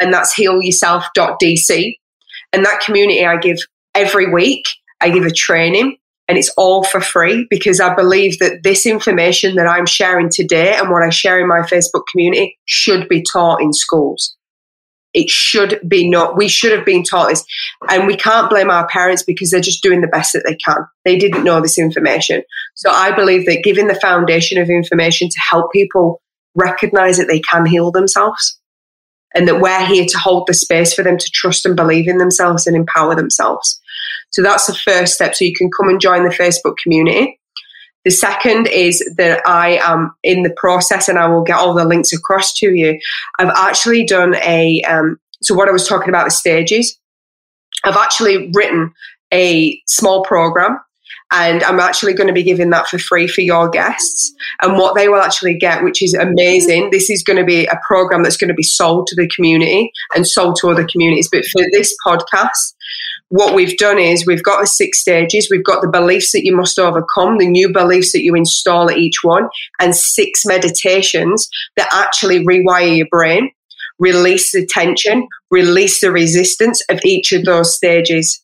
and 0.00 0.12
that's 0.12 0.38
healyourself.dc. 0.38 1.94
And 2.52 2.64
that 2.64 2.80
community 2.84 3.24
I 3.24 3.36
give 3.38 3.58
every 3.94 4.32
week, 4.32 4.64
I 5.00 5.10
give 5.10 5.24
a 5.24 5.30
training 5.30 5.96
and 6.28 6.38
it's 6.38 6.52
all 6.56 6.82
for 6.84 7.00
free 7.00 7.46
because 7.50 7.80
I 7.80 7.94
believe 7.94 8.38
that 8.40 8.62
this 8.64 8.84
information 8.84 9.56
that 9.56 9.66
I'm 9.66 9.86
sharing 9.86 10.28
today 10.28 10.74
and 10.76 10.90
what 10.90 11.02
I 11.02 11.10
share 11.10 11.40
in 11.40 11.48
my 11.48 11.60
Facebook 11.60 12.02
community 12.10 12.58
should 12.64 13.08
be 13.08 13.24
taught 13.32 13.62
in 13.62 13.72
schools. 13.72 14.36
It 15.16 15.30
should 15.30 15.80
be 15.88 16.08
not, 16.10 16.36
we 16.36 16.46
should 16.46 16.72
have 16.72 16.84
been 16.84 17.02
taught 17.02 17.30
this. 17.30 17.42
And 17.88 18.06
we 18.06 18.16
can't 18.16 18.50
blame 18.50 18.70
our 18.70 18.86
parents 18.86 19.22
because 19.22 19.50
they're 19.50 19.60
just 19.60 19.82
doing 19.82 20.02
the 20.02 20.08
best 20.08 20.34
that 20.34 20.44
they 20.46 20.56
can. 20.56 20.86
They 21.06 21.16
didn't 21.16 21.42
know 21.42 21.62
this 21.62 21.78
information. 21.78 22.42
So 22.74 22.90
I 22.90 23.16
believe 23.16 23.46
that 23.46 23.64
giving 23.64 23.86
the 23.86 23.94
foundation 23.94 24.60
of 24.60 24.68
information 24.68 25.30
to 25.30 25.40
help 25.50 25.72
people 25.72 26.20
recognize 26.54 27.16
that 27.16 27.28
they 27.28 27.40
can 27.40 27.64
heal 27.64 27.90
themselves 27.90 28.60
and 29.34 29.48
that 29.48 29.60
we're 29.60 29.86
here 29.86 30.04
to 30.06 30.18
hold 30.18 30.46
the 30.46 30.54
space 30.54 30.92
for 30.92 31.02
them 31.02 31.16
to 31.16 31.30
trust 31.30 31.64
and 31.64 31.76
believe 31.76 32.08
in 32.08 32.18
themselves 32.18 32.66
and 32.66 32.76
empower 32.76 33.14
themselves. 33.14 33.80
So 34.32 34.42
that's 34.42 34.66
the 34.66 34.74
first 34.74 35.14
step. 35.14 35.34
So 35.34 35.46
you 35.46 35.54
can 35.56 35.70
come 35.70 35.88
and 35.88 35.98
join 35.98 36.24
the 36.24 36.34
Facebook 36.34 36.76
community. 36.82 37.40
The 38.06 38.12
second 38.12 38.68
is 38.68 39.00
that 39.16 39.42
I 39.48 39.78
am 39.82 40.14
in 40.22 40.44
the 40.44 40.54
process, 40.56 41.08
and 41.08 41.18
I 41.18 41.26
will 41.26 41.42
get 41.42 41.56
all 41.56 41.74
the 41.74 41.84
links 41.84 42.12
across 42.12 42.54
to 42.58 42.72
you. 42.72 43.00
I've 43.40 43.48
actually 43.48 44.06
done 44.06 44.36
a, 44.36 44.80
um, 44.82 45.18
so 45.42 45.56
what 45.56 45.68
I 45.68 45.72
was 45.72 45.88
talking 45.88 46.08
about 46.08 46.24
the 46.24 46.30
stages, 46.30 46.96
I've 47.82 47.96
actually 47.96 48.52
written 48.54 48.92
a 49.34 49.82
small 49.88 50.24
program 50.24 50.78
and 51.32 51.64
I'm 51.64 51.80
actually 51.80 52.12
going 52.12 52.28
to 52.28 52.32
be 52.32 52.44
giving 52.44 52.70
that 52.70 52.86
for 52.86 52.98
free 52.98 53.26
for 53.26 53.40
your 53.40 53.68
guests. 53.68 54.32
And 54.62 54.78
what 54.78 54.94
they 54.94 55.08
will 55.08 55.20
actually 55.20 55.58
get, 55.58 55.82
which 55.82 56.00
is 56.00 56.14
amazing, 56.14 56.90
this 56.90 57.10
is 57.10 57.24
going 57.24 57.38
to 57.38 57.44
be 57.44 57.66
a 57.66 57.80
program 57.84 58.22
that's 58.22 58.36
going 58.36 58.48
to 58.48 58.54
be 58.54 58.62
sold 58.62 59.08
to 59.08 59.16
the 59.16 59.28
community 59.34 59.90
and 60.14 60.28
sold 60.28 60.58
to 60.60 60.68
other 60.68 60.86
communities. 60.86 61.28
But 61.30 61.44
for 61.46 61.62
this 61.72 61.92
podcast, 62.06 62.74
what 63.28 63.54
we've 63.54 63.76
done 63.76 63.98
is 63.98 64.26
we've 64.26 64.42
got 64.42 64.60
the 64.60 64.66
six 64.66 65.00
stages, 65.00 65.48
we've 65.50 65.64
got 65.64 65.82
the 65.82 65.88
beliefs 65.88 66.32
that 66.32 66.44
you 66.44 66.54
must 66.54 66.78
overcome, 66.78 67.38
the 67.38 67.48
new 67.48 67.72
beliefs 67.72 68.12
that 68.12 68.22
you 68.22 68.34
install 68.34 68.90
at 68.90 68.98
each 68.98 69.18
one, 69.22 69.48
and 69.80 69.96
six 69.96 70.46
meditations 70.46 71.48
that 71.76 71.88
actually 71.92 72.44
rewire 72.44 72.96
your 72.96 73.08
brain, 73.10 73.50
release 73.98 74.52
the 74.52 74.64
tension, 74.66 75.26
release 75.50 76.00
the 76.00 76.12
resistance 76.12 76.82
of 76.88 77.00
each 77.04 77.32
of 77.32 77.44
those 77.44 77.74
stages. 77.74 78.42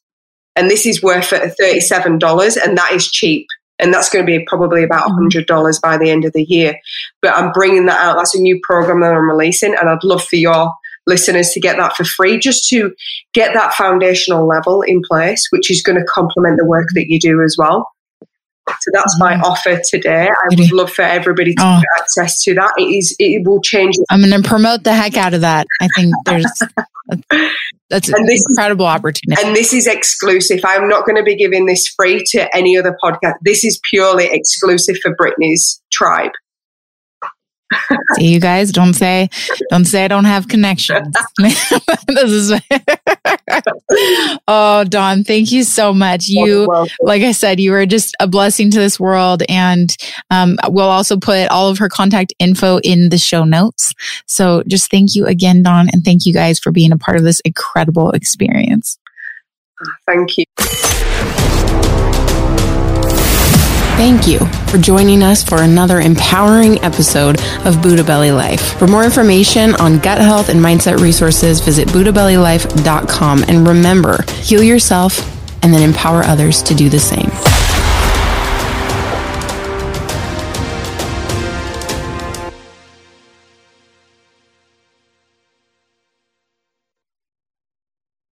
And 0.56 0.68
this 0.68 0.84
is 0.84 1.02
worth 1.02 1.30
$37, 1.30 2.56
and 2.62 2.76
that 2.76 2.92
is 2.92 3.10
cheap. 3.10 3.46
And 3.78 3.92
that's 3.92 4.10
going 4.10 4.24
to 4.24 4.38
be 4.38 4.44
probably 4.46 4.84
about 4.84 5.08
$100 5.08 5.46
mm-hmm. 5.46 5.70
by 5.82 5.96
the 5.96 6.10
end 6.10 6.24
of 6.24 6.32
the 6.32 6.44
year. 6.44 6.78
But 7.20 7.34
I'm 7.34 7.52
bringing 7.52 7.86
that 7.86 8.00
out. 8.00 8.16
That's 8.16 8.34
a 8.34 8.40
new 8.40 8.60
program 8.62 9.00
that 9.00 9.12
I'm 9.12 9.28
releasing, 9.28 9.74
and 9.74 9.88
I'd 9.88 10.04
love 10.04 10.24
for 10.24 10.36
your 10.36 10.72
listeners 11.06 11.50
to 11.50 11.60
get 11.60 11.76
that 11.76 11.96
for 11.96 12.04
free, 12.04 12.38
just 12.38 12.68
to 12.68 12.94
get 13.34 13.54
that 13.54 13.74
foundational 13.74 14.46
level 14.46 14.82
in 14.82 15.02
place, 15.08 15.46
which 15.50 15.70
is 15.70 15.82
going 15.82 15.98
to 15.98 16.04
complement 16.04 16.58
the 16.58 16.66
work 16.66 16.88
that 16.94 17.06
you 17.08 17.18
do 17.18 17.42
as 17.42 17.56
well. 17.58 17.90
So 18.68 18.90
that's 18.92 19.18
my 19.18 19.34
mm-hmm. 19.34 19.42
offer 19.42 19.80
today. 19.88 20.28
I 20.28 20.54
would 20.54 20.72
love 20.72 20.92
for 20.92 21.02
everybody 21.02 21.54
to 21.54 21.62
oh. 21.62 21.80
get 21.80 22.02
access 22.02 22.42
to 22.44 22.54
that. 22.54 22.72
It 22.78 22.84
is 22.84 23.14
it 23.18 23.44
will 23.44 23.60
change. 23.60 23.96
I'm 24.08 24.20
going 24.20 24.40
to 24.40 24.48
promote 24.48 24.84
the 24.84 24.94
heck 24.94 25.16
out 25.16 25.34
of 25.34 25.40
that. 25.40 25.66
I 25.80 25.88
think 25.96 26.14
there's 26.24 26.46
that's 27.90 28.08
an 28.08 28.26
incredible 28.28 28.86
is, 28.86 28.94
opportunity. 28.94 29.42
And 29.44 29.56
this 29.56 29.72
is 29.72 29.86
exclusive. 29.88 30.60
I'm 30.64 30.88
not 30.88 31.06
going 31.06 31.16
to 31.16 31.24
be 31.24 31.34
giving 31.34 31.66
this 31.66 31.88
free 31.88 32.22
to 32.28 32.56
any 32.56 32.78
other 32.78 32.96
podcast. 33.02 33.34
This 33.42 33.64
is 33.64 33.80
purely 33.90 34.28
exclusive 34.30 34.96
for 35.02 35.14
Brittany's 35.16 35.82
tribe. 35.90 36.32
See, 38.14 38.32
you 38.32 38.40
guys 38.40 38.72
don't 38.72 38.94
say, 38.94 39.28
don't 39.70 39.84
say 39.84 40.04
I 40.04 40.08
don't 40.08 40.24
have 40.24 40.48
connections. 40.48 41.14
this 41.38 42.30
is, 42.30 42.52
oh, 44.48 44.84
Dawn, 44.88 45.24
thank 45.24 45.52
you 45.52 45.64
so 45.64 45.92
much. 45.92 46.28
You, 46.28 46.66
like 47.00 47.22
I 47.22 47.32
said, 47.32 47.60
you 47.60 47.74
are 47.74 47.86
just 47.86 48.14
a 48.20 48.26
blessing 48.26 48.70
to 48.70 48.78
this 48.78 48.98
world. 49.00 49.42
And 49.48 49.94
um, 50.30 50.58
we'll 50.68 50.88
also 50.88 51.16
put 51.16 51.48
all 51.50 51.68
of 51.68 51.78
her 51.78 51.88
contact 51.88 52.32
info 52.38 52.78
in 52.78 53.08
the 53.08 53.18
show 53.18 53.44
notes. 53.44 53.94
So 54.26 54.62
just 54.66 54.90
thank 54.90 55.14
you 55.14 55.26
again, 55.26 55.62
Dawn. 55.62 55.88
And 55.92 56.04
thank 56.04 56.26
you 56.26 56.32
guys 56.32 56.58
for 56.58 56.72
being 56.72 56.92
a 56.92 56.98
part 56.98 57.16
of 57.16 57.24
this 57.24 57.40
incredible 57.40 58.10
experience. 58.10 58.98
Thank 60.06 60.38
you. 60.38 60.44
Thank 63.96 64.26
you 64.26 64.38
for 64.68 64.78
joining 64.78 65.22
us 65.22 65.44
for 65.44 65.62
another 65.62 66.00
empowering 66.00 66.82
episode 66.82 67.40
of 67.64 67.80
Buddha 67.82 68.02
Belly 68.02 68.32
Life. 68.32 68.76
For 68.78 68.88
more 68.88 69.04
information 69.04 69.74
on 69.76 69.98
gut 70.00 70.18
health 70.18 70.48
and 70.48 70.58
mindset 70.58 70.98
resources, 70.98 71.60
visit 71.60 71.86
buddhabellylife.com. 71.88 73.44
And 73.46 73.68
remember, 73.68 74.24
heal 74.40 74.62
yourself 74.62 75.20
and 75.62 75.72
then 75.72 75.82
empower 75.82 76.22
others 76.24 76.62
to 76.64 76.74
do 76.74 76.88
the 76.88 76.98
same. 76.98 77.30